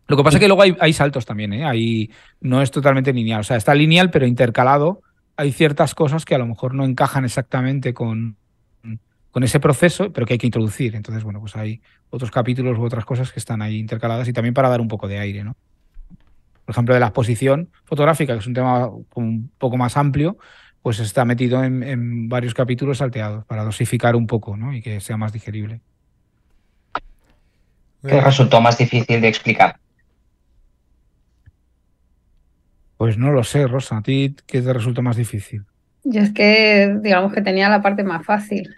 [0.07, 1.65] Lo que pasa es que luego hay, saltos también, ¿eh?
[1.65, 3.41] Ahí no es totalmente lineal.
[3.41, 5.03] O sea, está lineal, pero intercalado.
[5.37, 8.37] Hay ciertas cosas que a lo mejor no encajan exactamente con,
[9.33, 10.95] con ese proceso, pero que hay que introducir.
[10.95, 14.55] Entonces, bueno, pues hay otros capítulos u otras cosas que están ahí intercaladas y también
[14.55, 15.57] para dar un poco de aire, ¿no?
[16.67, 20.37] Por ejemplo, de la exposición fotográfica, que es un tema un poco más amplio,
[20.83, 24.75] pues está metido en, varios capítulos salteados para dosificar un poco, ¿no?
[24.75, 25.81] Y que sea más digerible.
[28.07, 29.79] ¿Qué resultó más difícil de explicar?
[32.99, 33.97] Pues no lo sé, Rosa.
[33.97, 35.65] ¿A ti qué te resultó más difícil?
[36.05, 38.75] Yo es que, digamos que tenía la parte más fácil.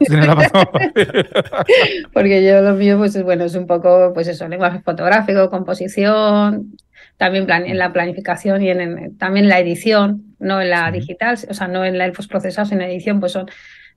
[2.12, 6.76] Porque yo lo mío, pues bueno, es un poco, pues eso, lenguaje fotográfico, composición,
[7.16, 11.68] también en la planificación y en, también la edición, no en la digital, o sea,
[11.68, 13.48] no en la, el postprocesado, sino en edición, pues son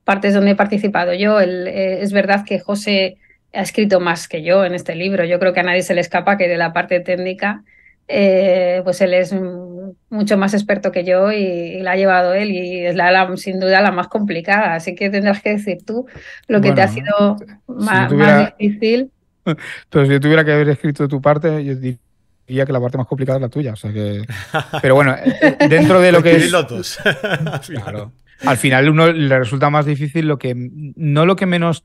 [0.06, 1.42] partes donde he participado yo.
[1.42, 3.18] Eh, es verdad que José
[3.54, 5.26] ha escrito más que yo en este libro.
[5.26, 7.64] Yo creo que a nadie se le escapa que de la parte técnica
[8.14, 9.32] eh, pues él es
[10.10, 13.82] mucho más experto que yo y, la ha llevado él y es la, sin duda
[13.82, 14.76] la más complicada.
[14.76, 16.06] Así que tendrás que decir tú
[16.48, 18.12] lo que te ha sido más,
[18.58, 19.12] difícil.
[19.90, 23.08] Pero si yo tuviera que haber escrito tu parte, yo diría que la parte más
[23.08, 23.74] complicada es la tuya.
[23.74, 24.24] O sea que...
[24.82, 26.52] Pero bueno, eh, eh, dentro de lo que es...
[27.68, 28.12] claro.
[28.46, 31.84] Al final uno le resulta más difícil lo que no lo que menos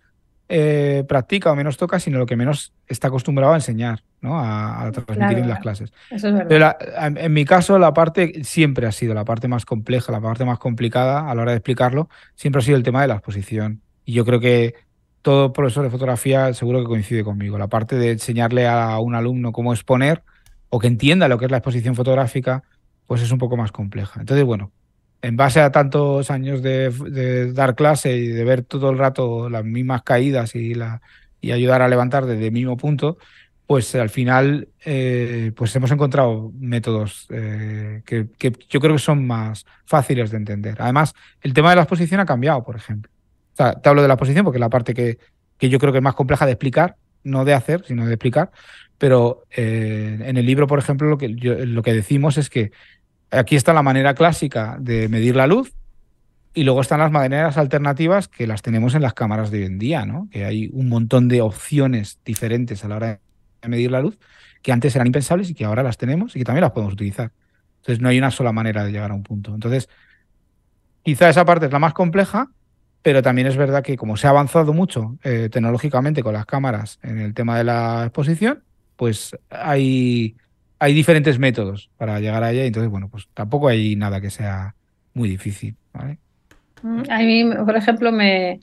[0.49, 4.39] eh, practica o menos toca, sino lo que menos está acostumbrado a enseñar, ¿no?
[4.39, 5.93] a, transmitir en las clases.
[6.11, 10.59] en mi caso, la parte siempre ha sido la parte más compleja, la parte más
[10.59, 13.81] complicada a la hora de explicarlo, siempre ha sido el tema de la exposición.
[14.05, 14.75] Y yo creo que
[15.23, 17.59] todo profesor de fotografía seguro que coincide conmigo.
[17.59, 20.23] La parte de enseñarle a un alumno cómo exponer
[20.69, 22.63] o que entienda lo que es la exposición fotográfica,
[23.07, 24.21] pues es un poco más compleja.
[24.21, 24.71] Entonces, bueno,
[25.23, 29.65] en base a tantos años de, dar clase y de ver todo el rato las
[29.65, 31.03] mismas caídas y, la,
[31.41, 33.19] y ayudar a levantar desde el mismo punto,
[33.67, 38.29] pues al final eh, pues hemos encontrado métodos eh, que,
[38.69, 40.77] yo creo que son más fáciles de entender.
[40.79, 43.11] Además, el tema de la exposición ha cambiado, por ejemplo.
[43.55, 45.19] O sea, te hablo de la exposición porque es la parte que,
[45.59, 48.53] que yo creo que es más compleja de explicar, no de hacer, sino de explicar.
[48.99, 52.71] Pero eh, en el libro, por ejemplo, lo que, lo que decimos es que
[53.31, 55.75] aquí está la manera clásica de medir la luz
[56.55, 59.79] y luego están las maneras alternativas que las tenemos en las cámaras de hoy en
[59.79, 60.29] día, ¿no?
[60.31, 63.21] Que hay un montón de opciones diferentes a la hora
[63.63, 64.19] de medir la luz
[64.63, 67.31] que antes eran impensables y que ahora las tenemos y que también las podemos utilizar.
[67.79, 69.55] Entonces no hay una sola manera de llegar a un punto.
[69.55, 69.89] Entonces,
[71.03, 72.51] quizá esa parte es la más compleja,
[73.03, 76.99] pero también es verdad que como se ha avanzado mucho eh, tecnológicamente con las cámaras
[77.03, 78.65] en el tema de la exposición,
[78.97, 80.37] pues hay
[80.79, 84.31] hay diferentes métodos para llegar a ella, y entonces, bueno, pues tampoco hay nada que
[84.31, 84.75] sea
[85.15, 85.75] muy difícil.
[86.83, 88.61] Mm, a mí, por ejemplo, me,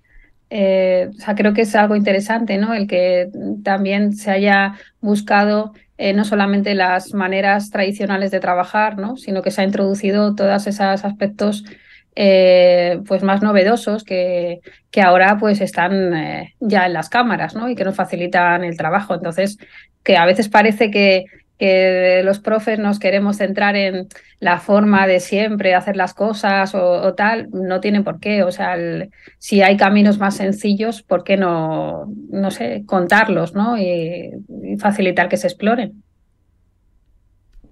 [0.55, 2.75] eh, o sea, creo que es algo interesante, ¿no?
[2.75, 3.27] El que
[3.63, 9.17] también se haya buscado eh, no solamente las maneras tradicionales de trabajar, ¿no?
[9.17, 11.65] Sino que se ha introducido todos esos aspectos
[12.15, 14.59] eh, pues más novedosos que,
[14.91, 16.11] que ahora pues están
[16.59, 17.67] ya en las cámaras, ¿no?
[17.67, 19.15] Y que nos facilitan el trabajo.
[19.15, 19.57] Entonces,
[20.03, 21.25] que a veces parece que
[21.57, 24.07] que los profes nos queremos centrar en
[24.39, 28.43] la forma de siempre hacer las cosas o, tal, no tiene por qué.
[28.43, 28.75] O sea,
[29.37, 33.77] si hay caminos más sencillos, ¿por qué no, no sé, contarlos ¿no?
[33.77, 34.31] Y,
[34.79, 36.03] facilitar que se exploren?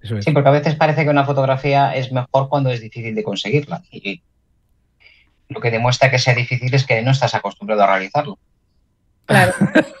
[0.02, 3.82] Sí, porque a veces parece que una fotografía es mejor cuando es difícil de conseguirla.
[3.90, 4.22] Y
[5.48, 8.38] lo que demuestra que sea difícil es que no estás acostumbrado a realizarlo.
[9.26, 9.52] Claro.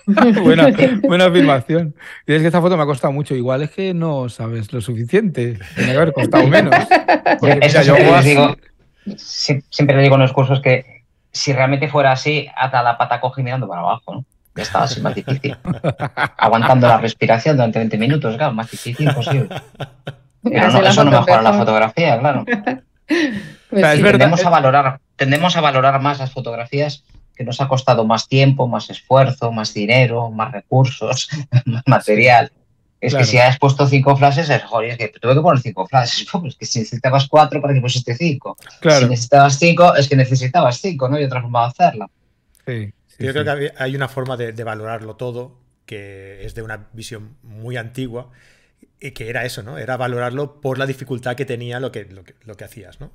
[0.42, 0.68] buena,
[1.02, 1.94] buena afirmación.
[2.26, 3.34] es que esta foto me ha costado mucho.
[3.34, 5.58] Igual es que no sabes lo suficiente.
[5.74, 6.74] Tiene que haber costado menos.
[9.16, 13.42] siempre, le digo en los cursos que si realmente fuera así, hasta la pata coge
[13.42, 14.24] mirando para abajo, ¿no?
[14.54, 15.56] Ya estaba así más difícil.
[16.36, 19.48] Aguantando la respiración durante 20 minutos, claro, más difícil imposible.
[20.42, 22.44] Pero no, eso no mejora la fotografía, claro.
[23.70, 27.02] tendemos, a valorar, tendemos a valorar más las fotografías
[27.34, 31.28] que nos ha costado más tiempo, más esfuerzo, más dinero, más recursos,
[31.66, 32.52] más material.
[33.02, 35.86] Es que si has puesto cinco frases, es, joder, es que tuve que poner cinco
[35.88, 36.24] frases.
[36.46, 38.56] Es que si necesitabas cuatro, ¿para que pusiste cinco?
[38.80, 41.18] Si necesitabas cinco, es que necesitabas cinco, ¿no?
[41.18, 42.10] Y otra forma de hacerla.
[42.64, 47.36] Sí, Yo creo que hay una forma de, valorarlo todo que es de una visión
[47.42, 48.30] muy antigua,
[49.00, 49.78] y que era eso, ¿no?
[49.78, 53.10] Era valorarlo por la dificultad que tenía lo que, lo que, lo que hacías, ¿no?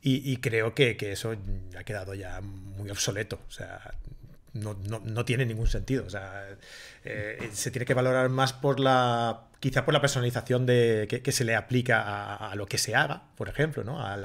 [0.00, 1.34] Y, creo que, eso
[1.76, 3.40] ha quedado ya muy obsoleto.
[3.48, 3.94] O sea,
[4.54, 6.06] no, tiene ningún sentido.
[6.06, 6.46] O sea,
[7.04, 9.44] eh, se tiene que valorar más por la.
[9.60, 13.48] Quizá por la personalización de, que, se le aplica a, lo que se haga, por
[13.48, 14.00] ejemplo, ¿no?
[14.00, 14.24] Al,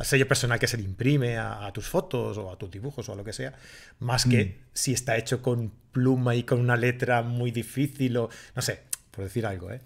[0.00, 3.16] sello personal que se le imprime a, tus fotos o a tus dibujos o a
[3.16, 3.52] lo que sea,
[3.98, 4.54] más que mm.
[4.72, 8.30] si está hecho con pluma y con una letra muy difícil o.
[8.56, 9.82] No sé, por decir algo, ¿eh?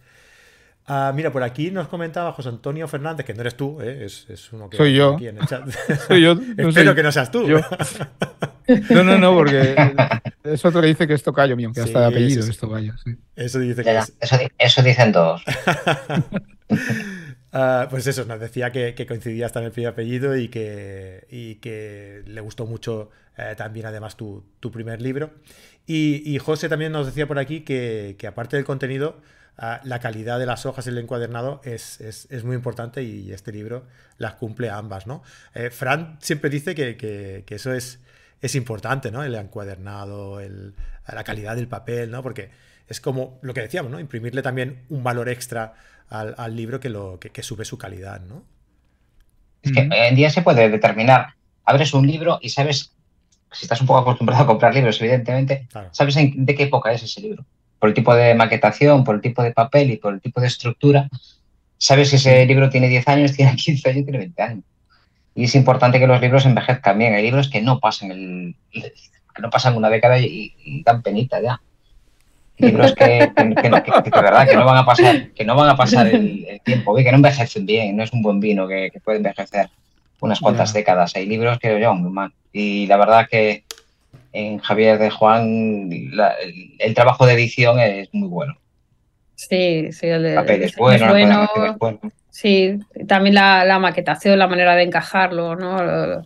[0.90, 4.06] Ah, mira, por aquí nos comentaba José Antonio Fernández, que no eres tú, ¿eh?
[4.06, 5.16] es, uno que soy yo.
[5.16, 5.68] Aquí en el chat.
[6.08, 6.32] soy yo.
[6.56, 7.46] Espero que no seas tú.
[7.46, 9.76] No, no, no, porque
[10.44, 12.94] es otro que dice que es tocayo mío, que hasta de apellido es tocayo.
[13.36, 14.14] Eso dice que es...
[14.58, 15.42] eso, dicen todos.
[17.50, 21.54] Ah, pues eso, nos decía que, coincidía hasta en el primer apellido y que, y
[21.56, 25.30] que le gustó mucho eh, también además tu, primer libro.
[25.86, 29.16] Y, y, José también nos decía por aquí que, que aparte del contenido,
[29.60, 33.86] Ah, la calidad de las hojas y el encuadernado es, muy importante y este libro
[34.16, 35.24] las cumple ambas, ¿no?
[35.52, 37.98] Eh, Fran siempre dice que, eso es,
[38.40, 39.24] es, importante, ¿no?
[39.24, 42.22] El encuadernado, la calidad del papel, ¿no?
[42.22, 42.50] Porque
[42.86, 43.98] es como lo que decíamos, ¿no?
[43.98, 45.74] Imprimirle también un valor extra
[46.08, 48.44] al, libro que, lo, que, sube su calidad, ¿no?
[49.62, 52.92] Es que hoy en día se puede determinar, abres un libro y sabes,
[53.50, 57.22] si estás un poco acostumbrado a comprar libros, evidentemente, sabes de qué época es ese
[57.22, 57.44] libro
[57.78, 60.48] por el tipo de maquetación, por el tipo de papel y por el tipo de
[60.48, 61.08] estructura,
[61.78, 64.64] sabes si ese libro tiene 10 años, tiene 15 años, tiene 20 años.
[65.34, 67.14] Y es importante que los libros envejezcan bien.
[67.14, 68.56] Hay libros que no pasan el,
[69.38, 71.60] que no pasan una década y, dan penita ya.
[72.56, 76.60] Libros que, de verdad que no van a pasar, que no van a pasar el,
[76.64, 79.70] tiempo, que no envejecen bien, no es un buen vino que, puede envejecer
[80.20, 81.14] unas cuantas décadas.
[81.14, 82.32] Hay libros que yo mal.
[82.52, 83.62] Y la verdad que
[84.32, 85.90] en Javier de Juan
[86.78, 88.58] el, trabajo de edición es muy bueno.
[89.34, 91.48] Sí, sí, el, papel es bueno,
[92.30, 96.22] Sí, también la, maquetación, la manera de encajarlo, ¿no?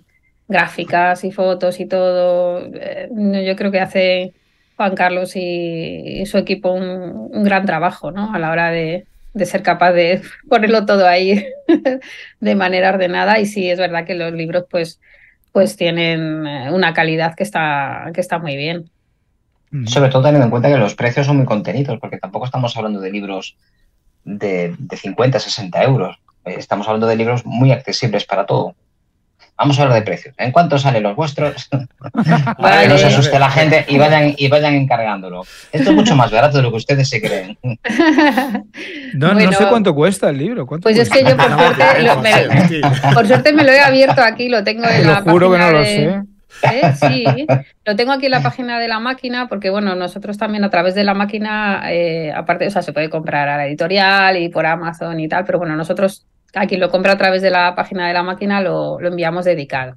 [0.48, 2.68] Gráficas y fotos y todo.
[2.74, 3.08] Eh,
[3.46, 4.32] yo creo que hace
[4.76, 8.34] Juan Carlos y, su equipo un, gran trabajo, ¿no?
[8.34, 11.46] A la hora de, de ser capaz de ponerlo todo ahí
[12.40, 13.38] de manera ordenada.
[13.38, 15.00] Y sí, es verdad que los libros, pues,
[15.52, 18.90] pues tienen eh, una calidad que está, que está muy bien.
[19.86, 23.00] Sobre todo teniendo en cuenta que los precios son muy contenidos, porque tampoco estamos hablando
[23.00, 23.56] de libros
[24.24, 26.18] de, de 50, 60 euros.
[26.44, 28.74] Estamos hablando de libros muy accesibles para todo.
[29.56, 30.34] Vamos a hablar de precios.
[30.38, 31.68] ¿En cuánto salen los vuestros?
[32.58, 35.44] Para que no se asuste la gente y vayan, y vayan encargándolo.
[35.70, 37.58] Esto es mucho más barato de lo que ustedes se creen.
[39.14, 40.66] No, no sé cuánto cuesta el libro.
[40.66, 42.32] pues es que yo por suerte, lo, me,
[43.14, 45.84] por suerte me lo he abierto aquí, lo tengo en la juro que no lo
[45.84, 46.22] sé.
[46.62, 46.94] ¿Eh?
[46.94, 47.24] Sí,
[47.84, 50.94] lo tengo aquí en la página de la máquina porque, bueno, nosotros también a través
[50.94, 54.66] de la máquina, eh, aparte, o sea, se puede comprar a la editorial y por
[54.66, 58.08] Amazon y tal, pero bueno, nosotros a quien lo compra a través de la página
[58.08, 59.96] de la máquina lo, enviamos dedicado.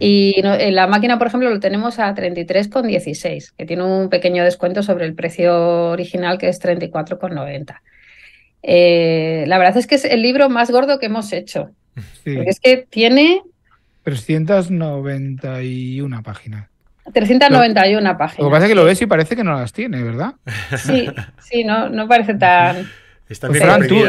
[0.00, 4.82] Y en la máquina, por ejemplo, lo tenemos a 33,16, que tiene un pequeño descuento
[4.82, 7.80] sobre el precio original que es 34,90.
[8.62, 11.70] Eh, la verdad es que es el libro más gordo que hemos hecho.
[12.24, 13.42] es que tiene...
[14.02, 16.68] 391 páginas.
[17.12, 18.38] 391 páginas.
[18.40, 20.34] Lo que pasa es que lo ves y parece que no las tiene, ¿verdad?
[20.76, 21.08] Sí,
[21.40, 22.88] sí, no, no parece tan...
[23.28, 24.04] Están bien Tú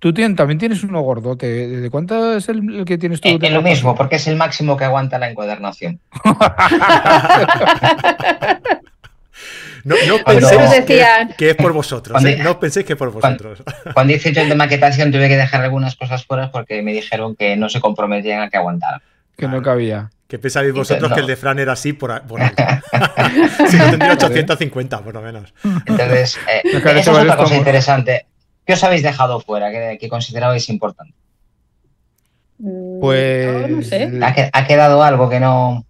[0.00, 1.68] también tienes uno gordote.
[1.68, 3.28] ¿De cuánto es el, que tienes tú?
[3.28, 6.00] Es eh, lo mismo, porque es el máximo que aguanta la encuadernación.
[9.84, 9.94] No,
[10.26, 10.84] penséis
[11.36, 12.38] que, es por vosotros, ¿eh?
[12.42, 13.62] no penséis que es por vosotros.
[13.94, 17.56] Cuando, hice el de maquetación tuve que dejar algunas cosas fuera porque me dijeron que
[17.56, 19.00] no se comprometían a que aguantara.
[19.36, 20.10] Que no cabía.
[20.28, 22.54] ¿Qué pensáis vosotros que el de Fran era así por, por algo?
[23.68, 25.52] si no tendría 850, por lo menos.
[25.86, 28.26] Entonces, eh, eso es otra cosa interesante.
[28.70, 31.12] ¿Qué os habéis dejado fuera que, que considerabais importante?
[32.58, 33.68] Mm, pues.
[33.68, 34.20] No sé.
[34.22, 35.84] ¿Ha, quedado algo que no.?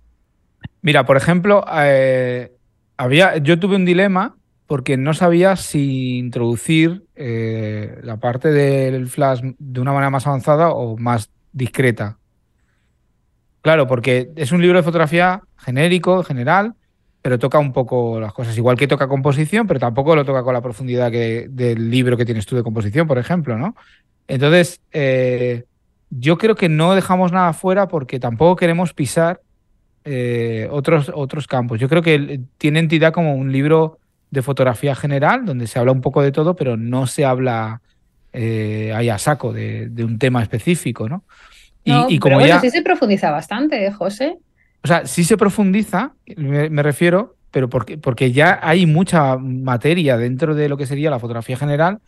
[0.81, 2.57] Mira, por ejemplo, eh,
[2.97, 9.43] había, yo tuve un dilema porque no sabía si introducir eh, la parte del flash
[9.59, 12.17] de una manera más avanzada o más discreta.
[13.61, 16.77] Claro, porque es un libro de fotografía genérico, general,
[17.23, 18.57] pero toca un poco las cosas.
[18.57, 22.25] Igual que toca composición, pero tampoco lo toca con la profundidad que, del libro que
[22.25, 23.75] tienes tú de composición, por ejemplo, ¿no?
[24.27, 25.65] Entonces, eh,
[26.11, 29.41] yo creo que no dejamos nada fuera porque tampoco queremos pisar
[30.05, 31.79] eh, otros, otros campos.
[31.79, 33.99] Yo creo que tiene entidad como un libro
[34.31, 37.83] de fotografía general, donde se habla un poco de todo, pero no se habla
[38.33, 41.25] eh, ahí a saco de, de, un tema específico, ¿no?
[41.83, 44.39] Y, como pero bueno, sí se profundiza bastante, ¿eh, José.
[44.83, 50.55] O sea, sí se profundiza, me, refiero, pero porque, porque ya hay mucha materia dentro
[50.55, 51.99] de lo que sería la fotografía general,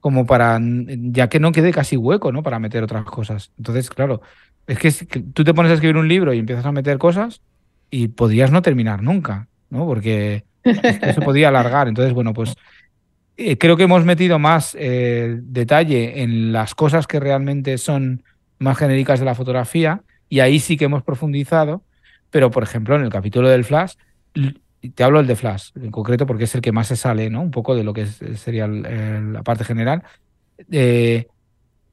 [0.00, 2.42] como para, ya que no quede casi hueco, ¿no?
[2.42, 3.52] Para meter otras cosas.
[3.58, 4.22] Entonces, claro,
[4.66, 7.40] es que, tú te pones a escribir un libro y empiezas a meter cosas
[7.90, 9.86] y podrías no terminar nunca, ¿no?
[9.86, 11.88] Porque se podía alargar.
[11.88, 12.56] Entonces, bueno, pues
[13.36, 18.24] eh, creo que hemos metido más eh, detalle en las cosas que realmente son
[18.58, 21.82] más genéricas de la fotografía y ahí sí que hemos profundizado,
[22.30, 23.94] pero por ejemplo en el capítulo del flash,
[24.94, 27.42] te hablo del de flash en concreto porque es el que más se sale, ¿no?
[27.42, 30.02] Un poco de lo que sería la parte general.
[30.70, 31.26] Eh,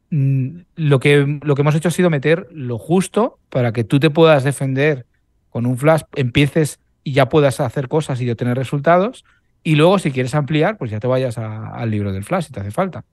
[0.10, 4.10] lo, que, lo que hemos hecho ha sido meter lo justo para que tú te
[4.10, 5.06] puedas defender
[5.50, 9.26] con un flash, empieces y ya puedas hacer cosas y obtener resultados.
[9.64, 12.60] Y luego, si quieres ampliar, pues ya te vayas al libro del flash si te
[12.60, 13.06] hace falta.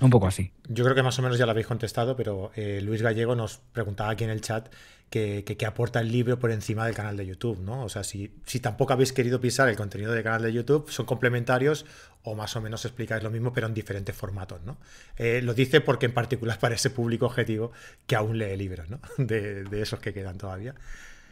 [0.00, 0.50] Un poco así.
[0.68, 3.60] Yo creo que más o menos ya lo habéis contestado, pero eh, Luis Gallego nos
[3.72, 4.68] preguntaba aquí en el chat
[5.10, 7.82] que, aporta el libro por encima del canal de YouTube, ¿no?
[7.82, 11.04] O sea, si, si tampoco habéis querido pisar el contenido del canal de YouTube, son
[11.04, 11.84] complementarios
[12.22, 14.78] o más o menos explicáis lo mismo, pero en diferentes formatos, ¿no?
[15.16, 17.72] Eh, lo dice porque en particular para ese público objetivo
[18.06, 19.00] que aún lee libros, ¿no?
[19.18, 20.74] De, esos que quedan todavía.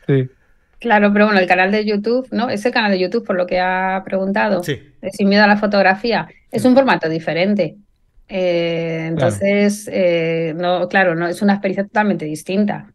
[0.06, 0.28] Sí.
[0.80, 2.50] Claro, pero bueno, el canal de YouTube, ¿no?
[2.50, 4.80] Ese canal de YouTube, por lo que ha preguntado, sí.
[5.12, 7.76] Sin Miedo a la Fotografía, es un formato diferente.
[8.28, 12.92] Eh, entonces, eh, no, claro, no, es una experiencia totalmente distinta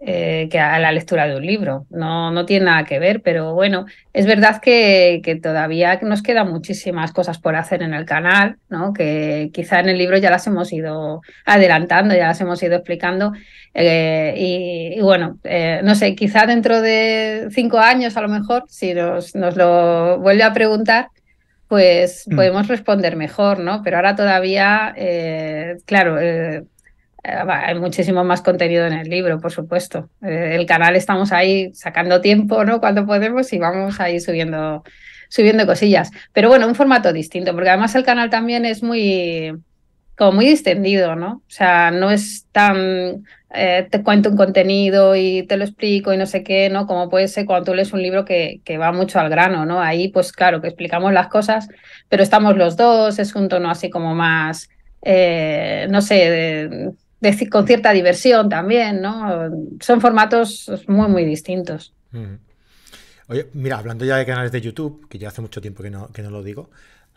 [0.00, 1.86] eh, que a la lectura de un libro.
[1.90, 6.50] No, no tiene nada que ver, pero bueno, es verdad que, que, todavía nos quedan
[6.50, 8.92] muchísimas cosas por hacer en el canal, ¿no?
[8.92, 13.32] que quizá en el libro ya las hemos ido adelantando, ya las hemos ido explicando.
[13.74, 15.38] Y, y, bueno,
[15.82, 20.42] no sé, quizá dentro de cinco años a lo mejor, si nos, nos lo vuelve
[20.42, 21.08] a preguntar,
[21.68, 22.34] pues mm.
[22.34, 23.82] podemos responder mejor, ¿no?
[23.82, 26.64] Pero ahora todavía, eh, claro, eh,
[27.28, 30.10] hay muchísimo más contenido en el libro, por supuesto.
[30.22, 32.80] Eh, el canal estamos ahí sacando tiempo, ¿no?
[32.80, 34.84] Cuando podemos y vamos ahí subiendo,
[35.28, 36.10] subiendo cosillas.
[36.32, 39.52] Pero bueno, un formato distinto, porque además el canal también es muy,
[40.16, 41.42] como muy distendido, ¿no?
[41.46, 46.18] O sea, no es tan eh, te cuento un contenido y te lo explico y
[46.18, 46.86] no sé qué, ¿no?
[46.86, 49.80] Como puede ser cuando tú lees un libro que, que, va mucho al grano, ¿no?
[49.80, 51.68] Ahí, pues claro, que explicamos las cosas,
[52.10, 54.68] pero estamos los dos, es un tono así como más,
[55.02, 56.90] eh, no sé,
[57.50, 59.50] con cierta diversión también, ¿no?
[59.80, 61.92] Son formatos muy, muy distintos.
[62.12, 62.34] Mm.
[63.28, 66.10] Oye, mira, hablando ya de canales de YouTube, que ya hace mucho tiempo que no,
[66.12, 66.70] que no lo digo,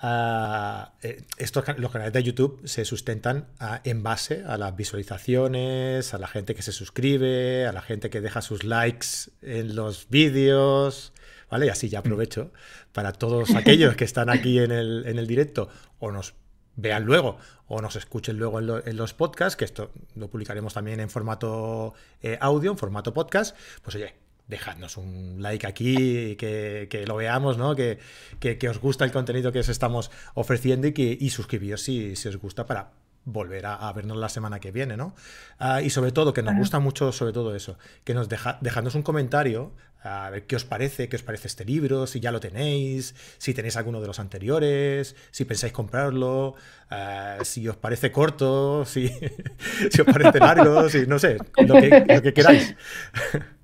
[0.04, 6.18] eh, estos, los canales de YouTube se sustentan ah, en base a las visualizaciones, a
[6.18, 9.08] la gente que se suscribe, a la gente que deja sus likes
[9.42, 11.14] en los vídeos,
[11.52, 11.68] ¿vale?
[11.68, 12.06] Y así ya mm.
[12.06, 12.52] aprovecho
[12.92, 16.34] para todos aquellos que están aquí en el, en el directo o nos
[16.82, 21.10] vean luego o nos escuchen luego en, los podcasts, que esto lo publicaremos también en
[21.10, 24.13] formato eh, audio, en formato podcast, pues oye,
[24.48, 27.76] dejadnos un like aquí, que, que lo veamos, ¿no?
[27.76, 28.00] Que,
[28.39, 32.28] que, os gusta el contenido que os estamos ofreciendo y, que, y suscribíos si, si
[32.28, 32.91] os gusta para
[33.26, 35.14] volver a, vernos la semana que viene, ¿no?
[35.60, 38.96] Ah, y sobre todo, que nos gusta mucho sobre todo eso, que nos deja, dejadnos
[38.96, 39.72] un comentario
[40.04, 43.54] a ver qué os parece, qué os parece este libro, si ya lo tenéis, si
[43.54, 46.56] tenéis alguno de los anteriores, si pensáis comprarlo,
[46.90, 49.10] ah, si os parece corto, si,
[49.92, 52.76] si os parece largo, si no sé, lo que, lo que queráis.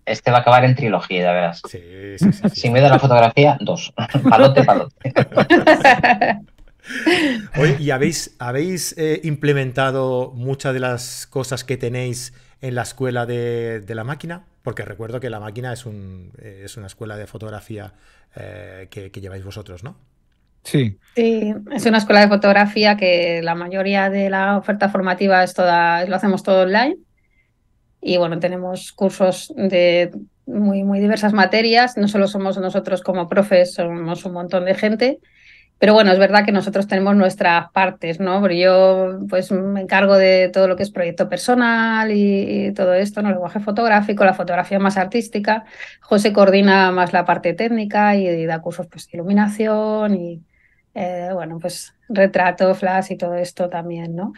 [0.06, 1.62] Este va a acabar en trilogía, ya verás.
[1.70, 1.82] Sí,
[2.17, 3.94] sí, sí, Sin miedo a la fotografía, dos.
[4.29, 5.13] Palote, palote.
[7.58, 13.25] Oye, ¿y habéis, habéis eh, implementado muchas de las cosas que tenéis en la escuela
[13.25, 14.46] de, la máquina?
[14.63, 17.94] porque recuerdo que la máquina es, un, es una escuela de fotografía
[18.90, 19.96] que, que lleváis vosotros, ¿no?
[20.67, 21.00] Sí.
[21.15, 26.04] Sí, es una escuela de fotografía que la mayoría de la oferta formativa es toda,
[26.06, 26.98] lo hacemos todo online.
[28.02, 30.12] Y bueno, tenemos cursos de
[30.46, 31.96] muy, muy diversas materias.
[31.96, 35.19] No solo somos nosotros como profes, somos un montón de gente.
[35.80, 38.40] Pero bueno, es verdad que nosotros tenemos nuestras partes, ¿no?
[38.42, 43.21] Porque yo pues me encargo de todo lo que es proyecto personal y, todo esto,
[43.21, 43.30] ¿no?
[43.30, 45.65] El lenguaje fotográfico, la fotografía más artística.
[46.02, 50.42] José coordina más la parte técnica y, da cursos pues, de iluminación y,
[50.96, 54.34] eh, bueno, pues retrato, flash y todo esto también, ¿no?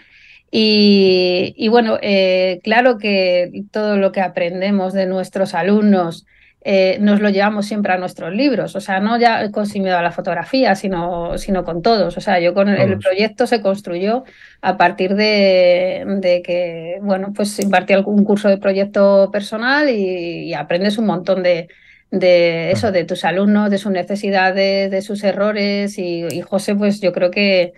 [0.52, 6.26] Y, bueno, eh, claro que todo lo que aprendemos de nuestros alumnos
[6.62, 9.98] eh, nos lo llevamos siempre a nuestros libros, o sea, no ya con sin miedo
[9.98, 12.18] a la fotografía, sino, sino con todos.
[12.18, 14.24] O sea, yo con el proyecto se construyó
[14.62, 21.06] a partir de, que, bueno, pues impartí algún curso de proyecto personal y aprendes un
[21.06, 21.70] montón de,
[22.12, 25.98] de eso, de tus alumnos, de sus necesidades, de sus errores.
[25.98, 27.74] Y, José, pues yo creo que,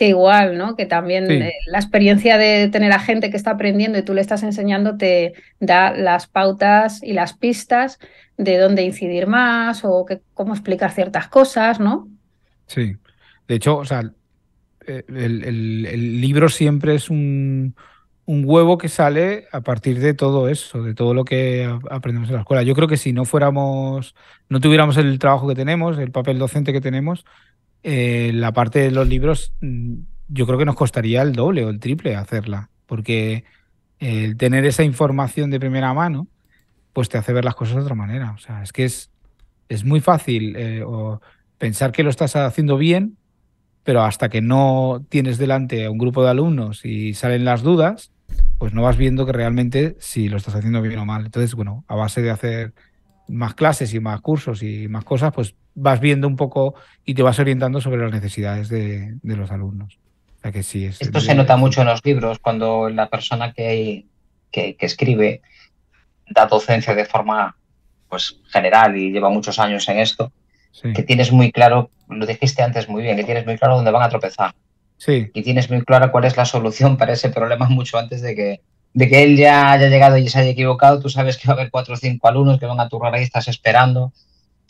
[0.00, 0.76] que igual, ¿no?
[0.76, 4.22] Que también eh, la experiencia de tener a gente que está aprendiendo y tú le
[4.22, 7.98] estás enseñando te da las pautas y las pistas
[8.38, 12.08] de dónde incidir más o que, cómo explicar ciertas cosas, ¿no?
[12.66, 12.96] Sí.
[13.46, 14.10] De hecho, o sea,
[14.86, 17.74] eh, el libro siempre es un,
[18.24, 22.36] un huevo que sale a partir de todo eso, de todo lo que aprendemos en
[22.36, 22.62] la escuela.
[22.62, 24.14] Yo creo que si no fuéramos,
[24.48, 27.26] no tuviéramos el trabajo que tenemos, el papel docente que tenemos,
[27.82, 29.94] eh, la parte de los libros, mm,
[30.28, 33.44] yo creo que nos costaría el doble o el triple hacerla, porque
[33.98, 36.28] el tener esa información de primera mano,
[36.92, 38.32] pues te hace ver las cosas de otra manera.
[38.32, 39.10] O sea, es que es,
[39.68, 40.84] es muy fácil eh,
[41.58, 43.16] pensar que lo estás haciendo bien,
[43.84, 48.12] pero hasta que no tienes delante a un grupo de alumnos y salen las dudas,
[48.58, 51.24] pues no vas viendo que realmente si lo estás haciendo bien o mal.
[51.24, 52.74] Entonces, bueno, a base de hacer
[53.28, 56.74] más clases y más cursos y más cosas, pues vas viendo un poco
[57.04, 59.98] y te vas orientando sobre las necesidades de, los alumnos.
[60.52, 64.04] que sí, es, Esto se nota mucho en los libros, cuando la persona que,
[64.50, 65.40] que, escribe
[66.28, 67.56] da docencia de forma
[68.08, 70.32] pues general y lleva muchos años en esto,
[70.94, 74.02] que tienes muy claro, lo dijiste antes muy bien, que tienes muy claro dónde van
[74.02, 74.54] a tropezar.
[75.06, 78.60] Y tienes muy clara cuál es la solución para ese problema mucho antes de que,
[78.92, 81.00] de que él ya haya llegado y se haya equivocado.
[81.00, 83.22] Tú sabes que va a haber cuatro o cinco alumnos que van a tu y
[83.22, 84.12] estás esperando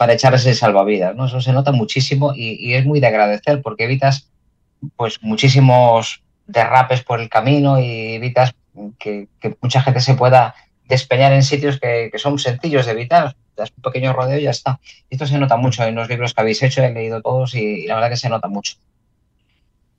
[0.01, 1.15] para echarse salvavidas.
[1.15, 1.27] ¿no?
[1.27, 4.31] Eso se nota muchísimo y, es muy de agradecer porque evitas
[4.97, 8.55] pues muchísimos derrapes por el camino y evitas
[8.99, 9.29] que,
[9.61, 10.55] mucha gente se pueda
[10.89, 13.37] despeñar en sitios que, son sencillos de evitar.
[13.55, 14.81] Das un pequeño rodeo y ya está.
[15.11, 17.97] Esto se nota mucho en los libros que habéis hecho, he leído todos y la
[17.97, 18.79] verdad que se nota mucho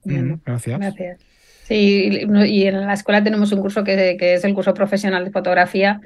[0.04, 0.80] gracias.
[0.80, 1.20] Gracias.
[1.68, 6.02] Sí, y en la escuela tenemos un curso que, es el curso profesional de fotografía,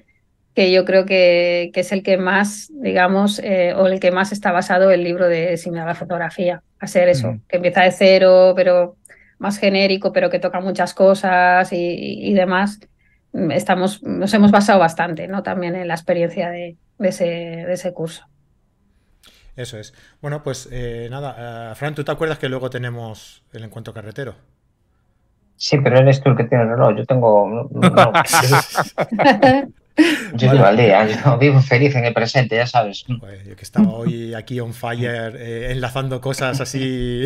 [0.55, 4.53] que yo creo que, es el que más, digamos, eh, o el que más está
[4.53, 6.63] basado el libro de Sin la fotografía.
[6.79, 8.95] A ser eso, que empieza de cero, pero
[9.37, 12.79] más genérico, pero que toca muchas cosas y, demás.
[13.33, 15.43] Estamos, nos hemos basado bastante, ¿no?
[15.43, 18.25] También en la experiencia de, ese, de ese curso.
[19.57, 19.93] Eso es.
[20.21, 24.35] Bueno, pues eh, nada, uh, Fran, ¿tú te acuerdas que luego tenemos el encuentro carretero?
[25.57, 26.97] Sí, pero eres tú el que tiene el reloj.
[26.97, 27.69] Yo tengo.
[30.33, 33.05] Yo vivo al día, yo vivo feliz en el presente, ya sabes.
[33.19, 37.25] Pues yo que estaba hoy aquí on fire, eh, enlazando cosas así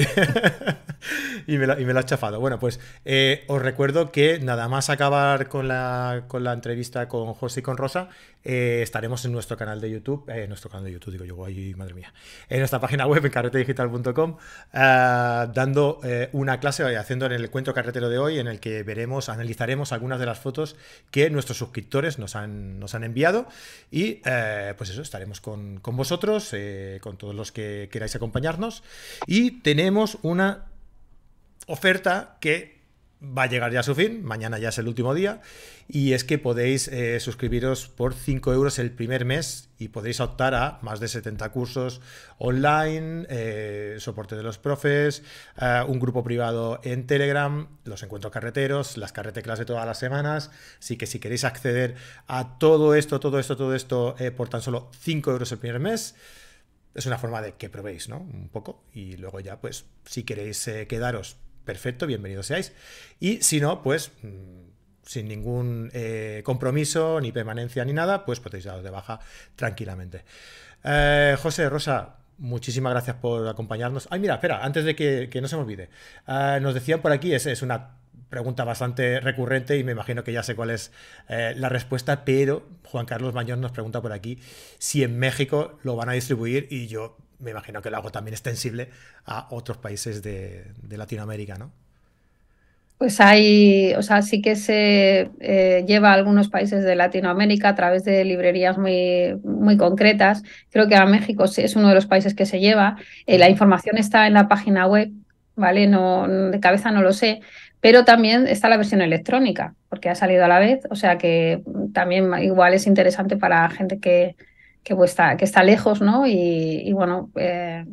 [1.47, 2.39] y, me lo, y, has chafado.
[2.39, 7.33] Bueno, pues eh, os recuerdo que nada más acabar con la, con la entrevista con
[7.33, 8.09] José y con Rosa,
[8.43, 11.73] eh, estaremos en nuestro canal de YouTube, en nuestro canal de YouTube, digo yo, ay,
[11.75, 12.13] madre mía,
[12.49, 14.37] en nuestra página web, en carretedigital.com,
[14.71, 16.01] dando
[16.33, 20.19] una clase, haciendo en el encuentro carretero de hoy, en el que veremos, analizaremos algunas
[20.19, 20.75] de las fotos
[21.11, 23.47] que nuestros suscriptores nos han nos han enviado.
[23.91, 28.83] Y eh, pues eso, estaremos con, vosotros, eh, con todos los que queráis acompañarnos.
[29.27, 30.65] Y tenemos una
[31.67, 32.78] oferta que
[33.21, 35.41] va a llegar ya a su fin, mañana ya es el último día,
[35.87, 40.55] y es que podéis eh, suscribiros por 5 euros el primer mes y podéis optar
[40.55, 41.99] a más de 70 cursos
[42.37, 45.23] online, eh, soporte de los profes,
[45.59, 50.51] eh, un grupo privado en Telegram, los encuentros carreteros, las carrete clase todas las semanas,
[50.79, 51.95] así que si queréis acceder
[52.27, 56.15] a todo esto, todo esto, todo esto por tan solo 5 euros el primer mes,
[56.95, 58.17] es una forma de que probéis, ¿no?
[58.17, 58.83] Un poco.
[58.93, 61.37] Y luego ya, pues, si queréis quedaros
[61.69, 62.73] perfecto, bienvenidos seáis.
[63.19, 64.69] Y si no, pues mm,
[65.03, 69.19] sin ningún eh, compromiso, ni permanencia, ni nada, pues podéis daros de baja
[69.55, 70.25] tranquilamente.
[70.83, 74.07] Eh, José, Rosa, muchísimas gracias por acompañarnos.
[74.09, 75.91] Ay, mira, espera, antes de que, no se me olvide.
[76.27, 77.97] Eh, nos decían por aquí, es, es una
[78.31, 80.91] pregunta bastante recurrente y me imagino que ya sé cuál es
[81.27, 84.39] la respuesta, pero Juan Carlos Mañón nos pregunta por aquí
[84.77, 88.33] si en México lo van a distribuir y yo me imagino que lo hago también
[88.33, 88.89] extensible
[89.25, 91.71] a otros países de, Latinoamérica, ¿no?
[92.97, 97.75] Pues hay, o sea, sí que se eh, lleva a algunos países de Latinoamérica a
[97.75, 100.43] través de librerías muy, muy concretas.
[100.69, 102.97] Creo que a México es uno de los países que se lleva.
[103.25, 105.11] Eh, la información está en la página web,
[105.55, 105.87] ¿vale?
[105.87, 107.39] No, de cabeza no lo sé,
[107.79, 111.63] pero también está la versión electrónica, porque ha salido a la vez, o sea que
[111.93, 114.35] también igual es interesante para gente que,
[114.97, 116.25] que, está, que está lejos, ¿no?
[116.25, 117.85] Y, bueno, eh,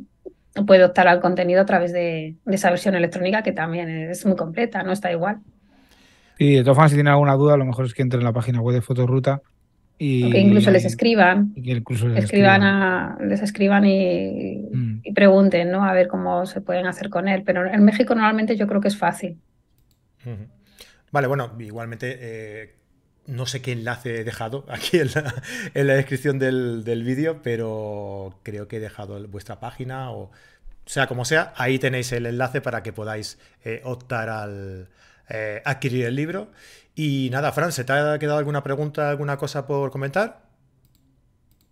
[0.66, 4.82] puede optar al contenido a través de, esa versión electrónica que también es muy completa,
[4.82, 5.38] no está igual.
[6.38, 8.32] Y de todas formas, si tienen alguna duda, lo mejor es que entren en la
[8.32, 9.40] página web de Fotoruta
[9.98, 15.00] y que incluso les escriban, incluso les escriban, les escriban mm.
[15.02, 15.84] y, pregunten, ¿no?
[15.84, 17.42] A ver cómo se pueden hacer con él.
[17.44, 19.38] Pero en México normalmente yo creo que es fácil.
[21.12, 22.74] Vale, bueno, igualmente eh,
[23.26, 28.76] no sé qué enlace he dejado aquí en la, descripción del, vídeo, pero creo que
[28.76, 30.30] he dejado vuestra página o
[30.86, 34.88] sea como sea, ahí tenéis el enlace para que podáis eh, optar al
[35.28, 36.52] eh, adquirir el libro.
[36.94, 40.46] Y nada, Fran, ¿se te ha quedado alguna pregunta, alguna cosa por comentar?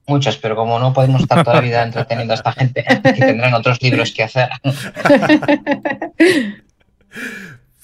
[0.07, 3.55] Muchas, pero como no podemos estar toda la vida entreteniendo a esta gente, que tendrán
[3.55, 4.50] otros libros que hacer.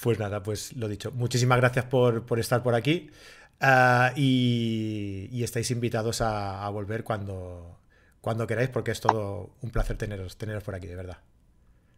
[0.03, 1.13] Pues nada, pues lo dicho.
[1.13, 3.11] Muchísimas gracias por, estar por aquí.
[3.61, 7.79] Ah, y, estáis invitados a, volver cuando,
[8.21, 11.19] cuando queráis, porque es todo un placer teneros, teneros por aquí, de verdad.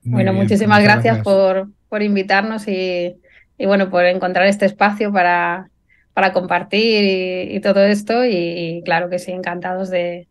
[0.03, 3.17] bueno, muchísimas gracias, Por, por, invitarnos y,
[3.59, 5.69] bueno, por encontrar este espacio para,
[6.15, 8.25] para compartir y, todo esto.
[8.25, 10.27] Y, claro que sí, encantados de,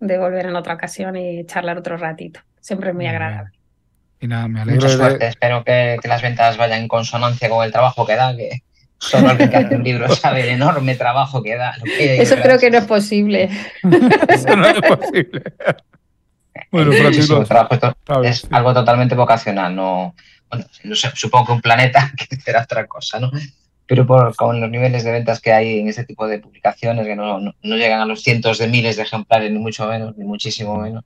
[0.00, 2.40] volver en otra ocasión y charlar otro ratito.
[2.60, 3.52] Siempre es muy agradable.
[4.20, 4.82] Y nada, me alegro.
[4.82, 8.62] Mucha suerte, espero que, las ventas vayan en consonancia con el trabajo que da, que
[8.98, 11.74] solo el que hace un libro sabe el enorme trabajo que da.
[11.98, 13.50] Eso creo que no es posible.
[14.28, 15.42] Eso no es posible.
[16.70, 20.14] bueno, pero es algo totalmente vocacional, no,
[20.48, 20.64] bueno,
[21.14, 23.30] supongo que un planeta que será otra cosa, ¿no?
[23.86, 27.14] Pero por, con los niveles de ventas que hay en ese tipo de publicaciones, que
[27.14, 30.24] no, no, no llegan a los cientos de miles de ejemplares, ni mucho menos, ni
[30.24, 31.04] muchísimo menos,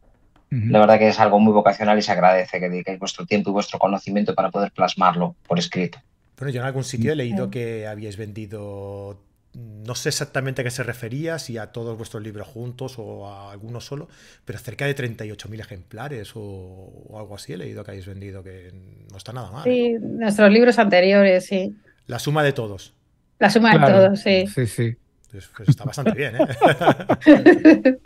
[0.51, 3.53] la verdad que es algo muy vocacional y se agradece que dediquéis vuestro tiempo y
[3.53, 6.01] vuestro conocimiento para poder plasmarlo por escrito.
[6.41, 9.23] Bueno, yo en algún sitio he leído que habíais vendido,
[9.53, 13.53] no sé exactamente a qué se refería, si a todos vuestros libros juntos o a
[13.53, 14.09] algunos solo,
[14.47, 18.73] pero cerca de 38.000 ejemplares o, algo así he leído que habéis vendido, que
[19.11, 19.65] no está nada mal.
[19.65, 21.77] Sí, nuestros libros anteriores, sí.
[22.07, 22.95] La suma de todos.
[23.39, 24.47] La suma de todos, sí.
[24.47, 24.97] Sí, sí.
[25.31, 27.99] Pues, pues está bastante bien, ¿eh?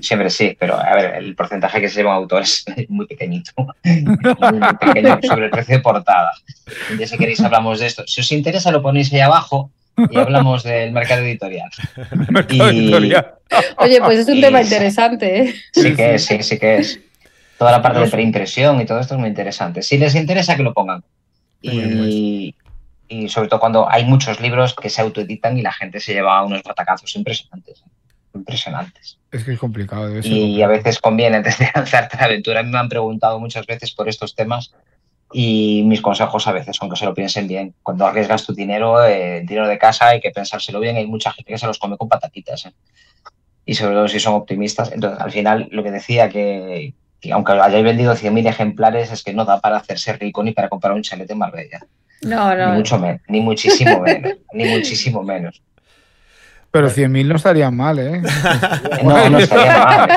[0.00, 3.52] Siempre sí, pero a ver, el porcentaje que se lleva un autor es muy pequeñito.
[3.84, 6.32] Muy pequeño sobre el precio de portada.
[6.98, 8.06] Ya si queréis hablamos de esto.
[8.06, 9.70] Si os interesa lo ponéis ahí abajo
[10.10, 11.70] y hablamos del mercado editorial.
[13.78, 15.54] Oye, pues es un tema interesante, ¿eh?
[15.72, 16.98] Sí que es, sí, sí que es.
[17.58, 19.82] Toda la parte de preimpresión y todo esto es muy interesante.
[19.82, 21.04] Si les interesa, que lo pongan.
[21.62, 22.54] Y,
[23.08, 26.42] y sobre todo cuando hay muchos libros que se autoeditan y la gente se lleva
[26.44, 27.82] unos batacazos impresionantes.
[28.34, 29.18] Impresionantes.
[29.30, 30.20] Es que es complicado.
[30.22, 32.60] y a veces conviene antes de lanzarte la aventura.
[32.60, 34.72] A mí me han preguntado muchas veces por estos temas
[35.32, 37.74] y mis consejos a veces son que se lo piensen bien.
[37.82, 40.96] Cuando arriesgas tu dinero, eh, dinero de casa, hay que pensárselo bien.
[40.96, 42.66] Hay mucha gente que se los come con patatitas.
[42.66, 42.72] ¿eh?
[43.66, 44.92] Y sobre todo si son optimistas.
[44.92, 46.94] Entonces, al final, lo que decía que,
[47.32, 50.92] aunque hayáis vendido 100.000 ejemplares, es que no da para hacerse rico ni para comprar
[50.92, 51.86] un chalet en Marbella.
[52.24, 52.70] No, no.
[52.70, 55.62] Ni mucho menos, ni muchísimo menos, ni muchísimo menos.
[56.74, 58.20] Pero 100.000 no estarían mal, ¿eh?
[59.04, 60.08] No, no estaría mal.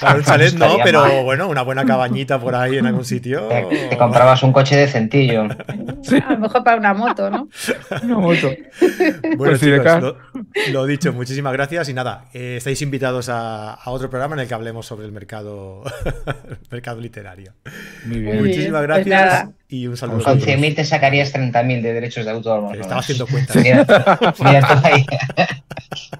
[0.00, 3.48] Para un chalet no, pero bueno, una buena cabañita por ahí en algún sitio.
[3.48, 5.46] Te, comprabas un coche de centillo.
[6.00, 6.16] Sí.
[6.26, 7.50] A lo mejor para una moto, ¿no?
[8.02, 8.48] Una moto.
[9.36, 10.14] Bueno, pues chicos,
[10.72, 14.54] lo, dicho, muchísimas gracias y nada, eh, estáis invitados a, otro programa en el que
[14.54, 15.82] hablemos sobre el mercado,
[16.70, 17.52] mercado literario.
[18.06, 18.38] Muy bien.
[18.38, 20.22] Muchísimas pues gracias y un saludo.
[20.22, 22.76] Con 100.000 te sacarías 30.000 de derechos de autor.
[22.76, 23.54] Estaba haciendo cuenta.
[23.60, 23.84] Mira,
[24.38, 25.04] mira ahí.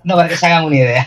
[0.03, 1.07] No, para que se hagan una idea.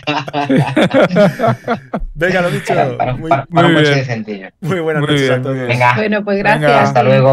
[2.14, 2.74] Venga, lo dicho.
[2.96, 4.48] Para, muy, para, un coche de centillo.
[4.60, 5.56] Muy buenas noches a todos.
[5.56, 5.94] Venga.
[5.96, 6.70] Bueno, pues gracias.
[6.70, 7.30] hasta luego.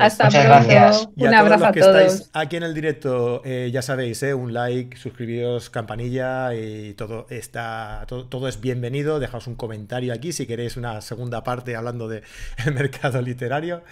[0.00, 1.08] Hasta Muchas gracias.
[1.16, 1.96] un abrazo a todos.
[1.96, 6.94] Que estáis aquí en el directo, eh, ya sabéis, eh, un like, suscribiros, campanilla y
[6.94, 9.20] todo está todo, todo, es bienvenido.
[9.20, 12.22] Dejaos un comentario aquí si queréis una segunda parte hablando del
[12.74, 13.82] mercado literario.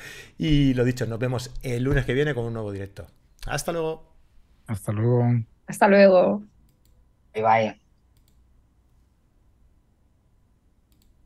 [0.58, 3.06] Y lo dicho, nos vemos el lunes que viene con un nuevo directo.
[3.46, 4.12] Hasta luego.
[4.66, 5.22] Hasta luego.
[5.68, 6.42] Hasta luego.
[7.32, 7.87] Bye bye.